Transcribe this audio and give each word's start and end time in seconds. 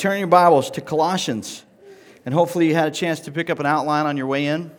turn 0.00 0.18
your 0.18 0.28
Bibles 0.28 0.70
to 0.70 0.80
Colossians. 0.80 1.62
And 2.24 2.32
hopefully, 2.32 2.66
you 2.66 2.74
had 2.74 2.88
a 2.88 2.90
chance 2.90 3.20
to 3.20 3.30
pick 3.30 3.50
up 3.50 3.58
an 3.58 3.66
outline 3.66 4.06
on 4.06 4.16
your 4.16 4.26
way 4.26 4.46
in. 4.46 4.70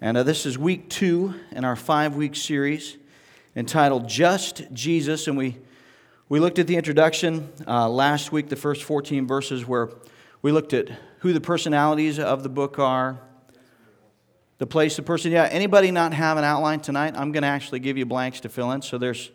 And 0.00 0.16
uh, 0.16 0.22
this 0.22 0.46
is 0.46 0.56
week 0.56 0.88
two 0.88 1.34
in 1.50 1.64
our 1.64 1.74
five 1.74 2.14
week 2.14 2.36
series 2.36 2.98
entitled 3.56 4.08
Just 4.08 4.72
Jesus. 4.72 5.26
And 5.26 5.36
we, 5.36 5.56
we 6.28 6.38
looked 6.38 6.60
at 6.60 6.68
the 6.68 6.76
introduction 6.76 7.52
uh, 7.66 7.88
last 7.88 8.30
week, 8.30 8.48
the 8.48 8.54
first 8.54 8.84
14 8.84 9.26
verses, 9.26 9.66
where 9.66 9.90
we 10.40 10.52
looked 10.52 10.72
at 10.72 10.88
who 11.18 11.32
the 11.32 11.40
personalities 11.40 12.20
of 12.20 12.44
the 12.44 12.48
book 12.48 12.78
are, 12.78 13.18
the 14.58 14.68
place, 14.68 14.94
the 14.94 15.02
person. 15.02 15.32
Yeah, 15.32 15.48
anybody 15.50 15.90
not 15.90 16.14
have 16.14 16.38
an 16.38 16.44
outline 16.44 16.78
tonight? 16.78 17.14
I'm 17.16 17.32
going 17.32 17.42
to 17.42 17.48
actually 17.48 17.80
give 17.80 17.98
you 17.98 18.06
blanks 18.06 18.38
to 18.40 18.48
fill 18.48 18.70
in. 18.70 18.82
So 18.82 18.98
there's, 18.98 19.32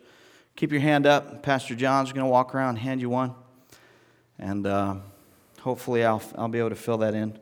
keep 0.56 0.72
your 0.72 0.80
hand 0.80 1.04
up. 1.04 1.42
Pastor 1.42 1.74
John's 1.74 2.10
going 2.10 2.24
to 2.24 2.30
walk 2.30 2.54
around 2.54 2.70
and 2.70 2.78
hand 2.78 3.02
you 3.02 3.10
one. 3.10 3.34
And 4.38 4.66
uh, 4.66 4.96
hopefully 5.60 6.04
I'll, 6.04 6.22
I'll 6.36 6.48
be 6.48 6.58
able 6.58 6.70
to 6.70 6.76
fill 6.76 6.98
that 6.98 7.14
in 7.14 7.38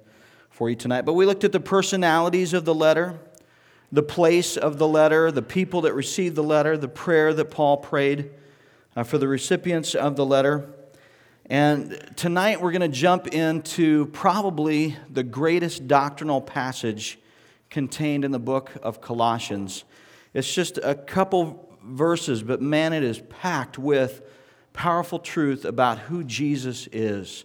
for 0.50 0.68
you 0.70 0.76
tonight. 0.76 1.02
But 1.02 1.14
we 1.14 1.26
looked 1.26 1.44
at 1.44 1.52
the 1.52 1.60
personalities 1.60 2.52
of 2.52 2.64
the 2.64 2.74
letter, 2.74 3.18
the 3.90 4.02
place 4.02 4.56
of 4.56 4.78
the 4.78 4.88
letter, 4.88 5.30
the 5.30 5.42
people 5.42 5.82
that 5.82 5.94
received 5.94 6.36
the 6.36 6.42
letter, 6.42 6.76
the 6.76 6.88
prayer 6.88 7.34
that 7.34 7.46
Paul 7.46 7.78
prayed 7.78 8.30
uh, 8.94 9.04
for 9.04 9.18
the 9.18 9.28
recipients 9.28 9.94
of 9.94 10.16
the 10.16 10.24
letter. 10.26 10.68
And 11.46 12.12
tonight 12.16 12.60
we're 12.60 12.72
going 12.72 12.82
to 12.82 12.88
jump 12.88 13.28
into 13.28 14.06
probably 14.06 14.96
the 15.10 15.22
greatest 15.22 15.88
doctrinal 15.88 16.40
passage 16.40 17.18
contained 17.68 18.24
in 18.24 18.30
the 18.30 18.38
book 18.38 18.70
of 18.82 19.00
Colossians. 19.00 19.84
It's 20.34 20.52
just 20.52 20.78
a 20.78 20.94
couple 20.94 21.76
verses, 21.82 22.42
but 22.42 22.62
man, 22.62 22.92
it 22.92 23.02
is 23.02 23.20
packed 23.20 23.78
with 23.78 24.22
powerful 24.72 25.18
truth 25.18 25.64
about 25.64 25.98
who 25.98 26.24
Jesus 26.24 26.88
is. 26.92 27.44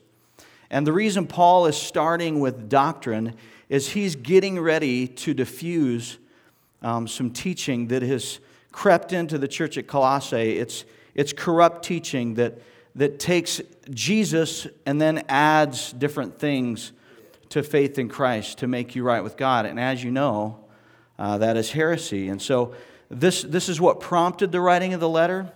And 0.70 0.86
the 0.86 0.94
reason 0.94 1.28
Paul 1.28 1.66
is 1.66 1.78
starting 1.78 2.40
with 2.40 2.70
doctrine 2.70 3.36
is 3.70 3.90
he's 3.90 4.16
getting 4.16 4.60
ready 4.60 5.08
to 5.08 5.34
diffuse 5.34 6.18
um, 6.82 7.08
some 7.08 7.32
teaching 7.32 7.88
that 7.88 8.02
has 8.02 8.40
crept 8.72 9.14
into 9.14 9.38
the 9.38 9.48
church 9.48 9.78
at 9.78 9.88
Colossae. 9.88 10.58
It's, 10.58 10.86
it's 11.16 11.34
corrupt 11.34 11.84
teaching 11.84 12.36
that, 12.36 12.60
that 12.96 13.20
takes 13.20 13.62
Jesus 13.90 14.68
and 14.86 15.02
then 15.02 15.24
adds 15.30 15.92
different 15.94 16.40
things 16.40 16.92
to 17.50 17.64
faith 17.64 17.98
in 17.98 18.10
Christ 18.10 18.60
to 18.60 18.68
make 18.68 18.96
you 18.96 19.04
right 19.04 19.22
with 19.22 19.38
God. 19.38 19.66
And 19.66 19.80
as 19.80 20.04
you 20.04 20.12
know, 20.12 20.66
uh, 21.18 21.38
that 21.40 21.58
is 21.58 21.72
heresy. 21.72 22.28
And 22.28 22.42
so 22.42 22.76
this, 23.10 23.42
this 23.42 23.70
is 23.70 23.80
what 23.82 24.00
prompted 24.00 24.52
the 24.52 24.62
writing 24.62 24.94
of 24.94 25.00
the 25.00 25.10
letter 25.10 25.52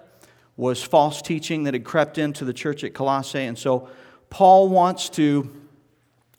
was 0.57 0.83
false 0.83 1.21
teaching 1.21 1.63
that 1.63 1.73
had 1.73 1.83
crept 1.83 2.17
into 2.17 2.45
the 2.45 2.53
church 2.53 2.83
at 2.83 2.93
Colossae. 2.93 3.39
And 3.39 3.57
so 3.57 3.89
Paul 4.29 4.69
wants 4.69 5.09
to, 5.11 5.51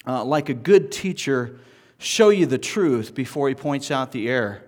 uh, 0.07 0.25
like 0.25 0.49
a 0.49 0.55
good 0.55 0.93
teacher, 0.93 1.59
show 1.99 2.29
you 2.31 2.47
the 2.47 2.59
truth 2.59 3.15
before 3.15 3.49
he 3.49 3.55
points 3.55 3.91
out 3.91 4.13
the 4.13 4.29
error. 4.29 4.63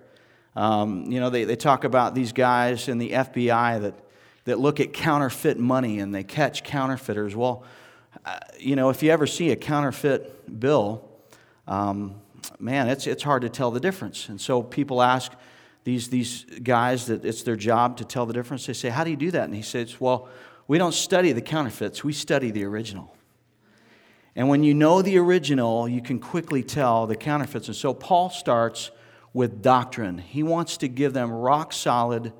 Um, 0.55 1.11
you 1.11 1.19
know, 1.19 1.29
they, 1.29 1.43
they 1.43 1.55
talk 1.55 1.83
about 1.83 2.15
these 2.15 2.31
guys 2.31 2.87
in 2.87 2.97
the 2.97 3.11
FBI 3.11 3.81
that, 3.81 3.93
that 4.45 4.59
look 4.59 4.79
at 4.79 4.93
counterfeit 4.93 5.59
money 5.59 5.99
and 5.99 6.15
they 6.15 6.23
catch 6.23 6.63
counterfeiters. 6.63 7.35
Well, 7.35 7.63
uh, 8.25 8.39
you 8.57 8.75
know, 8.75 8.89
if 8.89 9.03
you 9.03 9.11
ever 9.11 9.27
see 9.27 9.51
a 9.51 9.55
counterfeit 9.55 10.59
bill, 10.59 11.09
um, 11.67 12.15
man, 12.59 12.87
it's, 12.87 13.05
it's 13.07 13.23
hard 13.23 13.41
to 13.41 13.49
tell 13.49 13.71
the 13.71 13.79
difference. 13.79 14.29
And 14.29 14.39
so 14.39 14.63
people 14.63 15.01
ask, 15.01 15.31
these, 15.85 16.09
these 16.09 16.45
guys 16.63 17.05
that 17.05 17.23
it's 17.23 17.43
their 17.43 17.55
job 17.55 17.97
to 17.97 18.05
tell 18.05 18.25
the 18.25 18.33
difference. 18.33 18.65
They 18.65 18.73
say, 18.73 18.89
How 18.89 19.05
do 19.05 19.11
you 19.11 19.15
do 19.15 19.31
that? 19.31 19.45
And 19.45 19.55
he 19.55 19.61
says, 19.61 20.01
Well, 20.01 20.27
we 20.67 20.77
don't 20.77 20.93
study 20.93 21.31
the 21.31 21.41
counterfeits, 21.41 22.03
we 22.03 22.11
study 22.11 22.51
the 22.51 22.65
original. 22.65 23.15
And 24.35 24.49
when 24.49 24.63
you 24.63 24.73
know 24.73 25.01
the 25.01 25.17
original, 25.17 25.87
you 25.87 26.01
can 26.01 26.19
quickly 26.19 26.61
tell 26.61 27.07
the 27.07 27.15
counterfeits. 27.15 27.67
And 27.67 27.75
so 27.75 27.93
Paul 27.93 28.29
starts 28.29 28.91
with 29.31 29.61
doctrine. 29.61 30.17
He 30.17 30.43
wants 30.43 30.75
to 30.77 30.89
give 30.89 31.13
them 31.13 31.31
rock 31.31 31.71
solid 31.71 32.33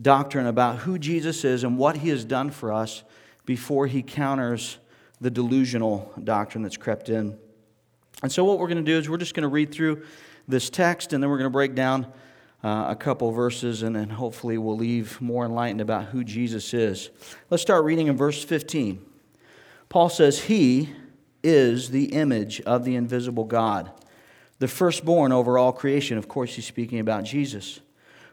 doctrine 0.00 0.46
about 0.46 0.76
who 0.76 0.96
Jesus 0.96 1.44
is 1.44 1.64
and 1.64 1.76
what 1.76 1.96
he 1.96 2.10
has 2.10 2.24
done 2.24 2.50
for 2.50 2.72
us 2.72 3.02
before 3.46 3.88
he 3.88 4.02
counters 4.02 4.78
the 5.20 5.30
delusional 5.30 6.12
doctrine 6.22 6.62
that's 6.62 6.76
crept 6.76 7.08
in. 7.08 7.36
And 8.22 8.30
so, 8.30 8.44
what 8.44 8.58
we're 8.58 8.68
going 8.68 8.84
to 8.84 8.88
do 8.88 8.98
is 8.98 9.08
we're 9.08 9.16
just 9.16 9.34
going 9.34 9.42
to 9.42 9.48
read 9.48 9.72
through 9.72 10.02
this 10.46 10.70
text 10.70 11.12
and 11.12 11.22
then 11.22 11.30
we're 11.30 11.38
going 11.38 11.50
to 11.50 11.50
break 11.50 11.74
down 11.74 12.06
uh, 12.62 12.86
a 12.88 12.96
couple 12.96 13.30
verses, 13.30 13.82
and 13.82 13.94
then 13.94 14.10
hopefully 14.10 14.58
we'll 14.58 14.76
leave 14.76 15.20
more 15.20 15.44
enlightened 15.44 15.80
about 15.80 16.06
who 16.06 16.24
Jesus 16.24 16.74
is. 16.74 17.10
Let's 17.50 17.62
start 17.62 17.84
reading 17.84 18.08
in 18.08 18.16
verse 18.16 18.42
15. 18.42 19.04
Paul 19.88 20.08
says, 20.08 20.44
He 20.44 20.90
is 21.42 21.90
the 21.90 22.06
image 22.06 22.60
of 22.62 22.84
the 22.84 22.96
invisible 22.96 23.44
God, 23.44 23.90
the 24.58 24.68
firstborn 24.68 25.30
over 25.30 25.56
all 25.56 25.72
creation. 25.72 26.18
Of 26.18 26.28
course, 26.28 26.54
he's 26.54 26.66
speaking 26.66 26.98
about 26.98 27.24
Jesus. 27.24 27.80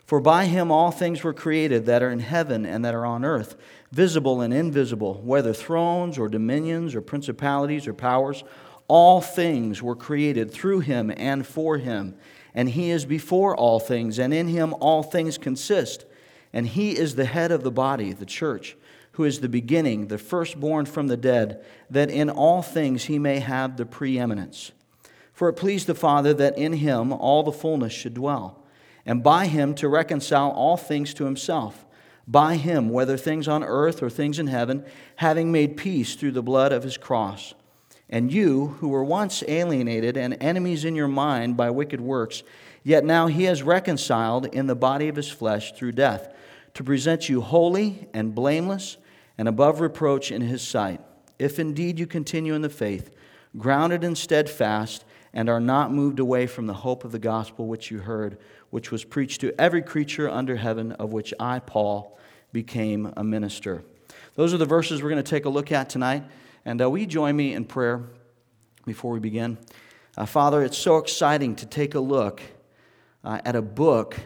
For 0.05 0.19
by 0.19 0.45
him 0.45 0.71
all 0.71 0.91
things 0.91 1.23
were 1.23 1.33
created 1.33 1.85
that 1.85 2.03
are 2.03 2.11
in 2.11 2.19
heaven 2.19 2.65
and 2.65 2.85
that 2.85 2.93
are 2.93 3.05
on 3.05 3.25
earth, 3.25 3.55
visible 3.91 4.41
and 4.41 4.53
invisible, 4.53 5.21
whether 5.23 5.53
thrones 5.53 6.17
or 6.19 6.29
dominions 6.29 6.93
or 6.93 7.01
principalities 7.01 7.87
or 7.87 7.93
powers. 7.93 8.43
All 8.87 9.19
things 9.19 9.81
were 9.81 9.95
created 9.95 10.51
through 10.51 10.81
him 10.81 11.11
and 11.15 11.45
for 11.45 11.79
him 11.79 12.15
and 12.55 12.69
he 12.69 12.89
is 12.89 13.05
before 13.05 13.55
all 13.55 13.79
things, 13.79 14.17
and 14.17 14.33
in 14.33 14.47
him 14.47 14.73
all 14.79 15.03
things 15.03 15.37
consist. 15.37 16.05
And 16.53 16.65
he 16.65 16.97
is 16.97 17.15
the 17.15 17.25
head 17.25 17.51
of 17.51 17.63
the 17.63 17.71
body, 17.71 18.13
the 18.13 18.25
church, 18.25 18.77
who 19.11 19.25
is 19.25 19.41
the 19.41 19.49
beginning, 19.49 20.07
the 20.07 20.17
firstborn 20.17 20.85
from 20.85 21.07
the 21.07 21.17
dead, 21.17 21.63
that 21.89 22.09
in 22.09 22.29
all 22.29 22.61
things 22.61 23.05
he 23.05 23.19
may 23.19 23.39
have 23.39 23.75
the 23.75 23.85
preeminence. 23.85 24.71
For 25.33 25.49
it 25.49 25.53
pleased 25.53 25.85
the 25.85 25.93
Father 25.93 26.33
that 26.33 26.57
in 26.57 26.73
him 26.73 27.11
all 27.11 27.43
the 27.43 27.51
fullness 27.51 27.91
should 27.91 28.13
dwell, 28.13 28.63
and 29.05 29.21
by 29.21 29.47
him 29.47 29.75
to 29.75 29.89
reconcile 29.89 30.49
all 30.51 30.77
things 30.77 31.13
to 31.15 31.25
himself. 31.25 31.85
By 32.27 32.55
him, 32.55 32.89
whether 32.89 33.17
things 33.17 33.47
on 33.47 33.63
earth 33.63 34.01
or 34.01 34.09
things 34.09 34.39
in 34.39 34.47
heaven, 34.47 34.83
having 35.17 35.51
made 35.51 35.77
peace 35.77 36.15
through 36.15 36.31
the 36.31 36.41
blood 36.41 36.71
of 36.71 36.83
his 36.83 36.97
cross 36.97 37.53
and 38.09 38.31
you, 38.31 38.67
who 38.79 38.89
were 38.89 39.03
once 39.03 39.43
alienated 39.47 40.17
and 40.17 40.37
enemies 40.41 40.85
in 40.85 40.95
your 40.95 41.07
mind 41.07 41.57
by 41.57 41.69
wicked 41.69 41.99
works, 42.01 42.43
yet 42.83 43.03
now 43.03 43.27
he 43.27 43.45
has 43.45 43.63
reconciled 43.63 44.45
in 44.47 44.67
the 44.67 44.75
body 44.75 45.07
of 45.07 45.15
his 45.15 45.29
flesh 45.29 45.73
through 45.73 45.91
death, 45.91 46.33
to 46.73 46.83
present 46.83 47.29
you 47.29 47.41
holy 47.41 48.07
and 48.13 48.35
blameless 48.35 48.97
and 49.37 49.47
above 49.47 49.79
reproach 49.79 50.31
in 50.31 50.41
his 50.41 50.61
sight. 50.61 51.01
If 51.39 51.59
indeed 51.59 51.99
you 51.99 52.07
continue 52.07 52.53
in 52.53 52.61
the 52.61 52.69
faith, 52.69 53.11
grounded 53.57 54.03
and 54.03 54.17
steadfast, 54.17 55.03
and 55.33 55.49
are 55.49 55.59
not 55.59 55.91
moved 55.91 56.19
away 56.19 56.47
from 56.47 56.65
the 56.65 56.73
hope 56.73 57.03
of 57.03 57.11
the 57.11 57.19
gospel 57.19 57.67
which 57.67 57.91
you 57.91 57.99
heard, 57.99 58.37
which 58.69 58.89
was 58.91 59.03
preached 59.03 59.41
to 59.41 59.53
every 59.59 59.81
creature 59.81 60.29
under 60.29 60.55
heaven, 60.55 60.93
of 60.93 61.11
which 61.11 61.33
I, 61.39 61.59
Paul, 61.59 62.17
became 62.53 63.11
a 63.17 63.23
minister. 63.23 63.83
Those 64.35 64.53
are 64.53 64.57
the 64.57 64.65
verses 64.65 65.03
we're 65.03 65.09
going 65.09 65.23
to 65.23 65.29
take 65.29 65.45
a 65.45 65.49
look 65.49 65.73
at 65.73 65.89
tonight. 65.89 66.23
And 66.65 66.81
uh, 66.81 66.89
will 66.89 66.97
you 66.97 67.05
join 67.05 67.35
me 67.35 67.53
in 67.53 67.63
prayer 67.63 68.01
before 68.85 69.11
we 69.11 69.19
begin? 69.19 69.59
Uh, 70.17 70.25
Father, 70.25 70.63
it's 70.63 70.77
so 70.77 70.97
exciting 70.97 71.55
to 71.57 71.67
take 71.67 71.93
a 71.93 71.99
look 71.99 72.41
uh, 73.23 73.39
at 73.45 73.55
a 73.55 73.61
book 73.61 74.17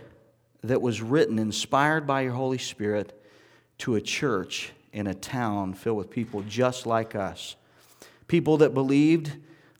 that 0.63 0.81
was 0.81 1.01
written, 1.01 1.37
inspired 1.37 2.07
by 2.07 2.21
your 2.21 2.31
Holy 2.31 2.57
Spirit, 2.57 3.21
to 3.79 3.95
a 3.95 4.01
church 4.01 4.71
in 4.93 5.07
a 5.07 5.13
town 5.13 5.73
filled 5.73 5.97
with 5.97 6.09
people 6.09 6.41
just 6.47 6.85
like 6.85 7.13
us. 7.13 7.57
People 8.27 8.57
that 8.57 8.73
believed 8.73 9.33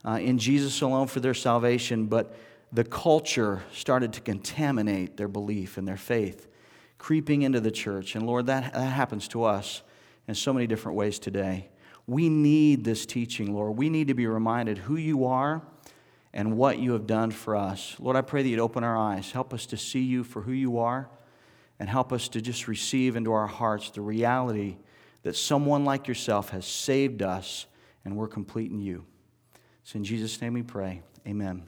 uh, 0.05 0.19
in 0.21 0.37
Jesus 0.37 0.81
alone 0.81 1.07
for 1.07 1.21
their 1.21 1.33
salvation, 1.33 2.07
but 2.07 2.35
the 2.73 2.83
culture 2.83 3.63
started 3.73 4.11
to 4.13 4.21
contaminate 4.21 5.15
their 5.15 5.27
belief 5.29 5.77
and 5.77 5.87
their 5.87 5.97
faith, 5.97 6.47
creeping 6.97 7.41
into 7.41 7.61
the 7.61 7.71
church. 7.71 8.15
And 8.15 8.25
Lord, 8.25 8.47
that, 8.47 8.73
that 8.73 8.81
happens 8.81 9.29
to 9.29 9.45
us 9.45 9.81
in 10.27 10.35
so 10.35 10.51
many 10.51 10.67
different 10.67 10.97
ways 10.97 11.19
today. 11.19 11.69
We 12.09 12.27
need 12.27 12.83
this 12.83 13.05
teaching, 13.05 13.53
Lord. 13.53 13.77
We 13.77 13.87
need 13.87 14.07
to 14.07 14.15
be 14.15 14.25
reminded 14.25 14.79
who 14.79 14.95
you 14.95 15.25
are 15.25 15.61
and 16.33 16.57
what 16.57 16.79
you 16.79 16.93
have 16.93 17.05
done 17.05 17.29
for 17.29 17.55
us. 17.55 17.95
Lord, 17.99 18.15
I 18.15 18.21
pray 18.21 18.41
that 18.41 18.49
you'd 18.49 18.59
open 18.59 18.83
our 18.83 18.97
eyes. 18.97 19.31
Help 19.31 19.53
us 19.53 19.67
to 19.67 19.77
see 19.77 20.01
you 20.01 20.23
for 20.23 20.41
who 20.41 20.51
you 20.51 20.79
are 20.79 21.07
and 21.79 21.87
help 21.87 22.11
us 22.11 22.27
to 22.29 22.41
just 22.41 22.67
receive 22.67 23.15
into 23.15 23.31
our 23.31 23.45
hearts 23.45 23.91
the 23.91 24.01
reality 24.01 24.77
that 25.21 25.35
someone 25.35 25.85
like 25.85 26.07
yourself 26.07 26.49
has 26.49 26.65
saved 26.65 27.21
us 27.21 27.67
and 28.03 28.17
we're 28.17 28.27
complete 28.27 28.71
in 28.71 28.79
you. 28.79 29.05
It's 29.83 29.93
in 29.93 30.03
Jesus' 30.03 30.41
name 30.41 30.55
we 30.55 30.63
pray. 30.63 31.03
Amen. 31.27 31.61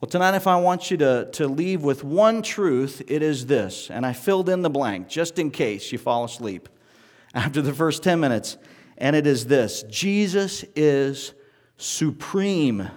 Well, 0.00 0.08
tonight, 0.08 0.34
if 0.34 0.48
I 0.48 0.56
want 0.56 0.90
you 0.90 0.96
to, 0.96 1.28
to 1.30 1.46
leave 1.46 1.84
with 1.84 2.02
one 2.02 2.42
truth, 2.42 3.02
it 3.06 3.22
is 3.22 3.46
this. 3.46 3.88
And 3.88 4.04
I 4.04 4.14
filled 4.14 4.48
in 4.48 4.62
the 4.62 4.70
blank 4.70 5.08
just 5.08 5.38
in 5.38 5.52
case 5.52 5.92
you 5.92 5.98
fall 5.98 6.24
asleep 6.24 6.68
after 7.34 7.62
the 7.62 7.72
first 7.72 8.02
10 8.02 8.18
minutes 8.18 8.56
and 8.98 9.16
it 9.16 9.26
is 9.26 9.46
this 9.46 9.82
Jesus 9.84 10.64
is 10.74 11.32
supreme. 11.76 12.88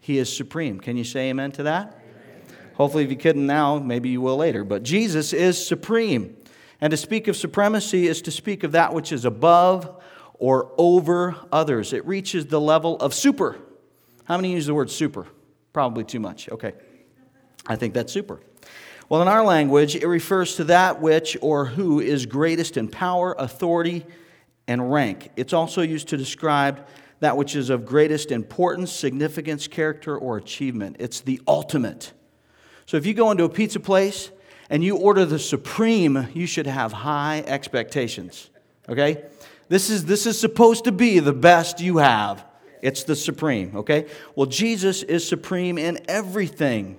He 0.00 0.18
is 0.18 0.34
supreme. 0.34 0.80
Can 0.80 0.96
you 0.96 1.04
say 1.04 1.30
amen 1.30 1.52
to 1.52 1.64
that? 1.64 1.86
Amen. 1.86 2.56
Hopefully, 2.74 3.04
if 3.04 3.10
you 3.10 3.16
couldn't 3.16 3.46
now, 3.46 3.78
maybe 3.78 4.08
you 4.08 4.20
will 4.20 4.36
later. 4.36 4.64
But 4.64 4.82
Jesus 4.82 5.32
is 5.32 5.64
supreme. 5.64 6.36
And 6.80 6.90
to 6.90 6.96
speak 6.96 7.28
of 7.28 7.36
supremacy 7.36 8.08
is 8.08 8.22
to 8.22 8.30
speak 8.30 8.64
of 8.64 8.72
that 8.72 8.94
which 8.94 9.12
is 9.12 9.24
above 9.24 10.02
or 10.34 10.72
over 10.78 11.36
others. 11.52 11.92
It 11.92 12.06
reaches 12.06 12.46
the 12.46 12.60
level 12.60 12.96
of 12.96 13.12
super. 13.12 13.58
How 14.24 14.36
many 14.36 14.52
use 14.52 14.66
the 14.66 14.74
word 14.74 14.90
super? 14.90 15.26
Probably 15.72 16.04
too 16.04 16.20
much. 16.20 16.48
Okay. 16.48 16.72
I 17.66 17.76
think 17.76 17.92
that's 17.92 18.12
super. 18.12 18.40
Well, 19.10 19.20
in 19.22 19.28
our 19.28 19.44
language, 19.44 19.96
it 19.96 20.06
refers 20.06 20.56
to 20.56 20.64
that 20.64 21.00
which 21.00 21.36
or 21.42 21.66
who 21.66 22.00
is 22.00 22.26
greatest 22.26 22.76
in 22.76 22.88
power, 22.88 23.34
authority, 23.38 24.06
and 24.66 24.92
rank. 24.92 25.30
It's 25.36 25.52
also 25.52 25.82
used 25.82 26.08
to 26.08 26.16
describe 26.16 26.86
that 27.20 27.36
which 27.36 27.54
is 27.54 27.70
of 27.70 27.84
greatest 27.84 28.30
importance, 28.32 28.92
significance, 28.92 29.68
character, 29.68 30.16
or 30.16 30.36
achievement. 30.36 30.96
It's 30.98 31.20
the 31.20 31.40
ultimate. 31.46 32.12
So 32.86 32.96
if 32.96 33.06
you 33.06 33.14
go 33.14 33.30
into 33.30 33.44
a 33.44 33.48
pizza 33.48 33.78
place 33.78 34.30
and 34.68 34.82
you 34.82 34.96
order 34.96 35.24
the 35.24 35.38
supreme, 35.38 36.28
you 36.34 36.46
should 36.46 36.66
have 36.66 36.92
high 36.92 37.44
expectations. 37.46 38.50
Okay? 38.88 39.24
This 39.68 39.90
is, 39.90 40.04
this 40.06 40.26
is 40.26 40.40
supposed 40.40 40.84
to 40.84 40.92
be 40.92 41.20
the 41.20 41.32
best 41.32 41.80
you 41.80 41.98
have. 41.98 42.44
It's 42.82 43.04
the 43.04 43.14
supreme, 43.14 43.76
okay? 43.76 44.06
Well, 44.34 44.46
Jesus 44.46 45.02
is 45.02 45.26
supreme 45.26 45.76
in 45.78 46.00
everything. 46.08 46.98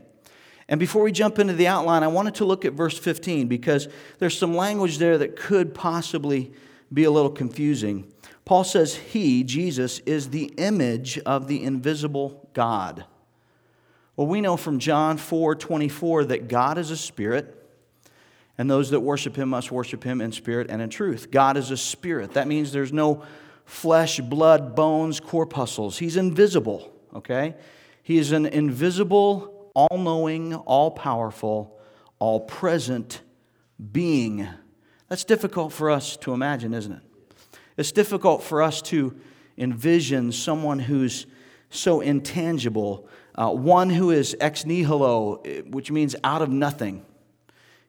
And 0.69 0.79
before 0.79 1.03
we 1.03 1.11
jump 1.11 1.39
into 1.39 1.53
the 1.53 1.67
outline, 1.67 2.03
I 2.03 2.07
wanted 2.07 2.35
to 2.35 2.45
look 2.45 2.63
at 2.63 2.73
verse 2.73 2.97
15 2.97 3.47
because 3.47 3.87
there's 4.19 4.37
some 4.37 4.55
language 4.55 4.99
there 4.99 5.17
that 5.17 5.35
could 5.35 5.73
possibly 5.73 6.53
be 6.93 7.03
a 7.03 7.11
little 7.11 7.31
confusing. 7.31 8.11
Paul 8.45 8.63
says, 8.63 8.95
He, 8.95 9.43
Jesus, 9.43 9.99
is 9.99 10.29
the 10.29 10.45
image 10.57 11.17
of 11.19 11.47
the 11.47 11.63
invisible 11.63 12.49
God. 12.53 13.05
Well, 14.15 14.27
we 14.27 14.41
know 14.41 14.57
from 14.57 14.79
John 14.79 15.17
4 15.17 15.55
24 15.55 16.25
that 16.25 16.47
God 16.47 16.77
is 16.77 16.91
a 16.91 16.97
spirit, 16.97 17.57
and 18.57 18.69
those 18.69 18.89
that 18.91 18.99
worship 18.99 19.35
him 19.35 19.49
must 19.49 19.71
worship 19.71 20.03
him 20.03 20.21
in 20.21 20.31
spirit 20.31 20.67
and 20.69 20.81
in 20.81 20.89
truth. 20.89 21.31
God 21.31 21.57
is 21.57 21.71
a 21.71 21.77
spirit. 21.77 22.33
That 22.33 22.47
means 22.47 22.71
there's 22.71 22.93
no 22.93 23.23
flesh, 23.65 24.19
blood, 24.19 24.75
bones, 24.75 25.19
corpuscles. 25.19 25.97
He's 25.97 26.17
invisible, 26.17 26.91
okay? 27.15 27.55
He 28.03 28.17
is 28.17 28.31
an 28.31 28.45
invisible, 28.45 29.71
all 29.73 29.97
knowing, 29.97 30.53
all 30.53 30.91
powerful, 30.91 31.79
all 32.19 32.41
present 32.41 33.21
being. 33.91 34.47
That's 35.11 35.25
difficult 35.25 35.73
for 35.73 35.91
us 35.91 36.15
to 36.21 36.33
imagine, 36.33 36.73
isn't 36.73 36.93
it? 36.93 37.01
It's 37.75 37.91
difficult 37.91 38.43
for 38.43 38.61
us 38.61 38.81
to 38.83 39.13
envision 39.57 40.31
someone 40.31 40.79
who's 40.79 41.25
so 41.69 41.99
intangible, 41.99 43.09
uh, 43.35 43.49
one 43.49 43.89
who 43.89 44.11
is 44.11 44.37
ex 44.39 44.65
nihilo, 44.65 45.43
which 45.69 45.91
means 45.91 46.15
out 46.23 46.41
of 46.41 46.49
nothing. 46.49 47.05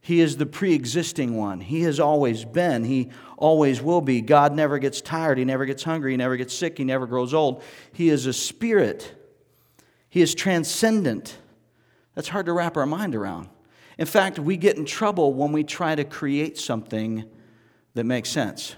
He 0.00 0.20
is 0.20 0.36
the 0.36 0.46
pre 0.46 0.74
existing 0.74 1.36
one. 1.36 1.60
He 1.60 1.82
has 1.82 2.00
always 2.00 2.44
been. 2.44 2.82
He 2.82 3.10
always 3.38 3.80
will 3.80 4.00
be. 4.00 4.20
God 4.20 4.52
never 4.52 4.80
gets 4.80 5.00
tired. 5.00 5.38
He 5.38 5.44
never 5.44 5.64
gets 5.64 5.84
hungry. 5.84 6.10
He 6.10 6.16
never 6.16 6.36
gets 6.36 6.52
sick. 6.52 6.76
He 6.76 6.82
never 6.82 7.06
grows 7.06 7.32
old. 7.32 7.62
He 7.92 8.08
is 8.08 8.26
a 8.26 8.32
spirit. 8.32 9.14
He 10.08 10.22
is 10.22 10.34
transcendent. 10.34 11.38
That's 12.16 12.26
hard 12.26 12.46
to 12.46 12.52
wrap 12.52 12.76
our 12.76 12.84
mind 12.84 13.14
around. 13.14 13.48
In 13.98 14.06
fact, 14.06 14.38
we 14.38 14.56
get 14.56 14.76
in 14.76 14.84
trouble 14.84 15.34
when 15.34 15.52
we 15.52 15.64
try 15.64 15.94
to 15.94 16.04
create 16.04 16.58
something 16.58 17.24
that 17.94 18.04
makes 18.04 18.30
sense. 18.30 18.74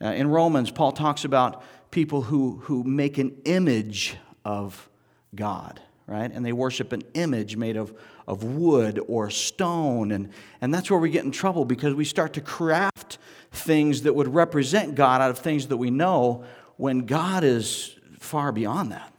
Uh, 0.00 0.08
in 0.08 0.28
Romans, 0.28 0.70
Paul 0.70 0.92
talks 0.92 1.24
about 1.24 1.62
people 1.90 2.22
who, 2.22 2.58
who 2.64 2.84
make 2.84 3.18
an 3.18 3.36
image 3.44 4.16
of 4.44 4.88
God, 5.34 5.80
right? 6.06 6.30
And 6.32 6.44
they 6.44 6.52
worship 6.52 6.92
an 6.92 7.02
image 7.14 7.56
made 7.56 7.76
of, 7.76 7.94
of 8.26 8.44
wood 8.44 9.00
or 9.08 9.30
stone. 9.30 10.12
And, 10.12 10.30
and 10.60 10.72
that's 10.72 10.90
where 10.90 11.00
we 11.00 11.10
get 11.10 11.24
in 11.24 11.32
trouble 11.32 11.64
because 11.64 11.94
we 11.94 12.04
start 12.04 12.34
to 12.34 12.40
craft 12.40 13.18
things 13.50 14.02
that 14.02 14.14
would 14.14 14.32
represent 14.32 14.94
God 14.94 15.20
out 15.20 15.30
of 15.30 15.38
things 15.38 15.68
that 15.68 15.76
we 15.76 15.90
know 15.90 16.44
when 16.76 17.06
God 17.06 17.42
is 17.42 17.96
far 18.18 18.52
beyond 18.52 18.92
that. 18.92 19.12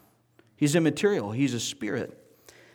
He's 0.55 0.75
immaterial, 0.75 1.31
He's 1.31 1.53
a 1.53 1.59
spirit. 1.59 2.15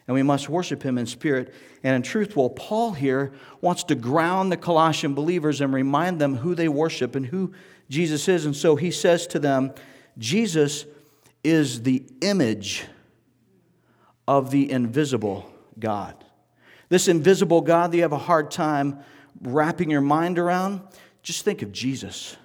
And 0.07 0.15
we 0.15 0.23
must 0.23 0.49
worship 0.49 0.83
Him 0.83 0.99
in 0.99 1.07
spirit 1.07 1.55
and 1.85 1.95
in 1.95 2.03
truth. 2.03 2.35
Well, 2.35 2.49
Paul 2.49 2.93
here 2.93 3.33
wants 3.61 3.85
to 3.85 3.95
ground 3.95 4.51
the 4.51 4.57
Colossian 4.57 5.15
believers 5.15 5.61
and 5.61 5.73
remind 5.73 6.21
them 6.21 6.37
who 6.37 6.55
they 6.55 6.67
worship 6.67 7.15
and 7.15 7.27
who 7.27 7.53
Jesus 7.91 8.27
is. 8.27 8.47
And 8.47 8.57
so 8.57 8.75
he 8.75 8.91
says 8.91 9.27
to 9.29 9.39
them, 9.39 9.73
Jesus 10.17 10.87
is 11.45 11.83
the 11.83 12.03
image 12.23 12.87
of 14.27 14.51
the 14.51 14.71
invisible 14.73 15.49
God. 15.79 16.25
This 16.89 17.07
invisible 17.07 17.61
God 17.61 17.93
that 17.93 17.97
you 17.99 18.03
have 18.03 18.13
a 18.13 18.19
hard 18.19 18.51
time 18.51 19.01
wrapping 19.43 19.91
your 19.91 20.01
mind 20.01 20.39
around, 20.39 20.81
just 21.23 21.45
think 21.45 21.61
of 21.61 21.71
Jesus. 21.71 22.37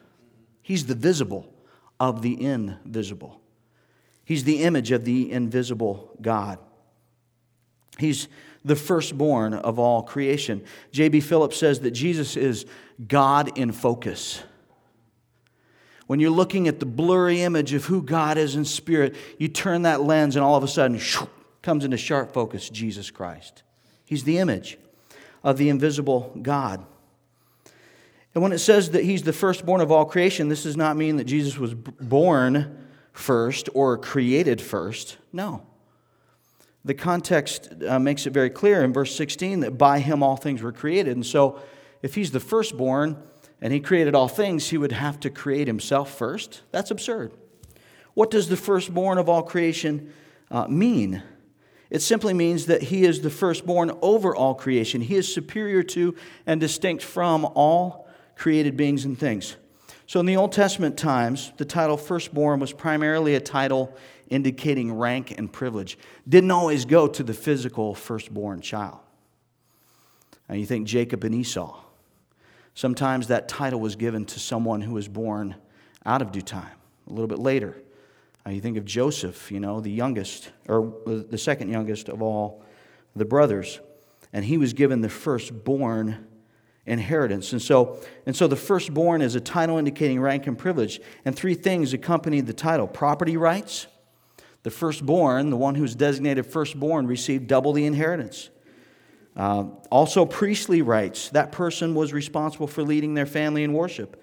He's 0.61 0.85
the 0.85 0.95
visible 0.95 1.53
of 1.97 2.21
the 2.21 2.43
invisible. 2.43 3.39
He's 4.25 4.43
the 4.43 4.63
image 4.63 4.91
of 4.91 5.05
the 5.05 5.31
invisible 5.31 6.11
God. 6.21 6.59
He's 7.99 8.27
the 8.65 8.75
firstborn 8.75 9.53
of 9.53 9.79
all 9.79 10.03
creation. 10.03 10.63
J.B. 10.91 11.21
Phillips 11.21 11.57
says 11.57 11.79
that 11.81 11.91
Jesus 11.91 12.35
is 12.35 12.65
God 13.07 13.57
in 13.57 13.71
focus. 13.71 14.43
When 16.07 16.19
you're 16.19 16.31
looking 16.31 16.67
at 16.67 16.79
the 16.79 16.85
blurry 16.85 17.41
image 17.41 17.73
of 17.73 17.85
who 17.85 18.01
God 18.01 18.37
is 18.37 18.55
in 18.55 18.65
spirit, 18.65 19.15
you 19.37 19.47
turn 19.47 19.83
that 19.83 20.01
lens 20.01 20.35
and 20.35 20.43
all 20.43 20.55
of 20.55 20.63
a 20.63 20.67
sudden, 20.67 20.97
shoo, 20.97 21.29
comes 21.61 21.85
into 21.85 21.97
sharp 21.97 22.33
focus 22.33 22.69
Jesus 22.69 23.11
Christ. 23.11 23.63
He's 24.05 24.23
the 24.23 24.39
image 24.39 24.77
of 25.43 25.57
the 25.57 25.69
invisible 25.69 26.35
God. 26.41 26.85
And 28.33 28.43
when 28.43 28.51
it 28.51 28.59
says 28.59 28.91
that 28.91 29.03
he's 29.03 29.23
the 29.23 29.33
firstborn 29.33 29.81
of 29.81 29.91
all 29.91 30.05
creation, 30.05 30.49
this 30.49 30.63
does 30.63 30.77
not 30.77 30.97
mean 30.97 31.17
that 31.17 31.25
Jesus 31.25 31.57
was 31.57 31.73
born 31.73 32.87
first 33.13 33.69
or 33.73 33.97
created 33.97 34.61
first. 34.61 35.17
No. 35.33 35.63
The 36.89 36.95
context 36.95 37.69
uh, 37.87 37.99
makes 37.99 38.25
it 38.25 38.31
very 38.31 38.49
clear 38.49 38.83
in 38.83 38.93
verse 38.93 39.15
16 39.15 39.59
that 39.59 39.77
by 39.77 39.99
him 39.99 40.23
all 40.23 40.35
things 40.35 40.63
were 40.63 40.71
created. 40.71 41.15
And 41.15 41.23
so, 41.23 41.59
if 42.01 42.15
he's 42.15 42.31
the 42.31 42.39
firstborn, 42.39 43.21
and 43.61 43.71
he 43.71 43.79
created 43.79 44.15
all 44.15 44.27
things, 44.27 44.69
he 44.69 44.77
would 44.79 44.93
have 44.93 45.19
to 45.19 45.29
create 45.29 45.67
himself 45.67 46.17
first? 46.17 46.63
That's 46.71 46.89
absurd. 46.89 47.31
What 48.15 48.31
does 48.31 48.49
the 48.49 48.57
firstborn 48.57 49.19
of 49.19 49.29
all 49.29 49.43
creation 49.43 50.11
uh, 50.49 50.65
mean? 50.67 51.21
It 51.91 51.99
simply 51.99 52.33
means 52.33 52.65
that 52.65 52.81
he 52.81 53.03
is 53.03 53.21
the 53.21 53.29
firstborn 53.29 53.91
over 54.01 54.35
all 54.35 54.55
creation. 54.55 55.01
He 55.01 55.13
is 55.13 55.31
superior 55.31 55.83
to 55.83 56.15
and 56.47 56.59
distinct 56.59 57.03
from 57.03 57.45
all 57.45 58.09
created 58.35 58.75
beings 58.75 59.05
and 59.05 59.15
things. 59.15 59.57
So, 60.07 60.19
in 60.19 60.25
the 60.25 60.37
Old 60.37 60.53
Testament 60.53 60.97
times, 60.97 61.53
the 61.57 61.65
title 61.65 61.97
firstborn 61.97 62.59
was 62.59 62.73
primarily 62.73 63.35
a 63.35 63.39
title 63.39 63.95
indicating 64.29 64.93
rank 64.93 65.33
and 65.37 65.51
privilege. 65.51 65.97
Didn't 66.27 66.51
always 66.51 66.85
go 66.85 67.07
to 67.07 67.23
the 67.23 67.33
physical 67.33 67.95
firstborn 67.95 68.61
child. 68.61 68.99
And 70.47 70.59
you 70.59 70.65
think 70.65 70.87
Jacob 70.87 71.23
and 71.23 71.35
Esau. 71.35 71.79
Sometimes 72.73 73.27
that 73.27 73.47
title 73.47 73.79
was 73.79 73.95
given 73.95 74.25
to 74.25 74.39
someone 74.39 74.81
who 74.81 74.93
was 74.93 75.07
born 75.07 75.55
out 76.05 76.21
of 76.21 76.31
due 76.31 76.41
time, 76.41 76.77
a 77.07 77.09
little 77.09 77.27
bit 77.27 77.39
later. 77.39 77.75
Uh, 78.45 78.51
you 78.51 78.61
think 78.61 78.77
of 78.77 78.85
Joseph, 78.85 79.51
you 79.51 79.59
know, 79.59 79.79
the 79.81 79.91
youngest, 79.91 80.51
or 80.67 80.93
the 81.05 81.37
second 81.37 81.69
youngest 81.69 82.09
of 82.09 82.21
all 82.21 82.63
the 83.15 83.25
brothers, 83.25 83.79
and 84.31 84.45
he 84.45 84.57
was 84.57 84.73
given 84.73 85.01
the 85.01 85.09
firstborn 85.09 86.25
inheritance. 86.85 87.51
And 87.51 87.61
so, 87.61 87.99
and 88.25 88.35
so 88.35 88.47
the 88.47 88.55
firstborn 88.55 89.21
is 89.21 89.35
a 89.35 89.39
title 89.39 89.77
indicating 89.77 90.19
rank 90.19 90.47
and 90.47 90.57
privilege. 90.57 90.99
And 91.25 91.35
three 91.35 91.53
things 91.53 91.93
accompanied 91.93 92.47
the 92.47 92.53
title 92.53 92.87
property 92.87 93.37
rights. 93.37 93.87
The 94.63 94.71
firstborn, 94.71 95.49
the 95.49 95.57
one 95.57 95.75
who's 95.75 95.95
designated 95.95 96.45
firstborn, 96.45 97.07
received 97.07 97.47
double 97.47 97.73
the 97.73 97.85
inheritance. 97.85 98.49
Uh, 99.35 99.65
also, 99.89 100.25
priestly 100.25 100.81
rights. 100.81 101.29
That 101.29 101.51
person 101.51 101.95
was 101.95 102.11
responsible 102.11 102.67
for 102.67 102.83
leading 102.83 103.13
their 103.13 103.25
family 103.25 103.63
in 103.63 103.71
worship. 103.71 104.21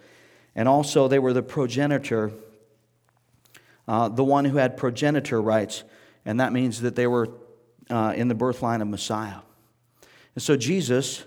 And 0.55 0.69
also, 0.69 1.09
they 1.09 1.19
were 1.19 1.33
the 1.33 1.43
progenitor, 1.43 2.33
uh, 3.89 4.09
the 4.11 4.25
one 4.25 4.45
who 4.45 4.59
had 4.59 4.77
progenitor 4.77 5.41
rights. 5.41 5.85
And 6.27 6.41
that 6.41 6.53
means 6.53 6.83
that 6.83 6.97
they 6.97 7.07
were 7.07 7.29
uh, 7.89 8.13
in 8.15 8.29
the 8.29 8.35
birth 8.35 8.63
line 8.63 8.83
of 8.83 8.89
Messiah. 8.89 9.41
And 10.35 10.43
so, 10.43 10.55
Jesus 10.57 11.25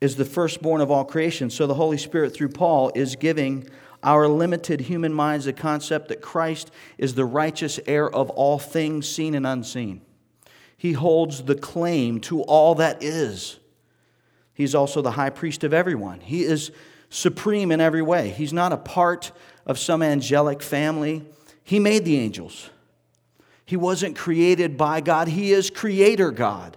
is 0.00 0.16
the 0.16 0.24
firstborn 0.24 0.80
of 0.80 0.90
all 0.90 1.04
creation. 1.04 1.50
So, 1.50 1.66
the 1.66 1.74
Holy 1.74 1.98
Spirit, 1.98 2.32
through 2.32 2.50
Paul, 2.50 2.92
is 2.94 3.16
giving 3.16 3.68
our 4.04 4.28
limited 4.28 4.82
human 4.82 5.12
minds 5.12 5.46
the 5.46 5.52
concept 5.52 6.08
that 6.08 6.20
Christ 6.20 6.70
is 6.98 7.14
the 7.14 7.24
righteous 7.24 7.80
heir 7.86 8.08
of 8.08 8.30
all 8.30 8.58
things 8.58 9.08
seen 9.08 9.34
and 9.34 9.46
unseen. 9.46 10.02
He 10.76 10.92
holds 10.92 11.44
the 11.44 11.54
claim 11.54 12.20
to 12.20 12.42
all 12.42 12.74
that 12.76 13.02
is. 13.02 13.58
He's 14.52 14.74
also 14.74 15.02
the 15.02 15.12
high 15.12 15.30
priest 15.30 15.64
of 15.64 15.72
everyone. 15.72 16.20
He 16.20 16.44
is 16.44 16.70
supreme 17.08 17.72
in 17.72 17.80
every 17.80 18.02
way. 18.02 18.30
He's 18.30 18.52
not 18.52 18.72
a 18.72 18.76
part 18.76 19.32
of 19.66 19.78
some 19.78 20.02
angelic 20.02 20.62
family. 20.62 21.24
He 21.62 21.78
made 21.78 22.04
the 22.04 22.18
angels. 22.18 22.70
He 23.64 23.76
wasn't 23.76 24.16
created 24.16 24.76
by 24.76 25.00
God, 25.00 25.28
He 25.28 25.52
is 25.52 25.70
creator 25.70 26.30
God. 26.30 26.76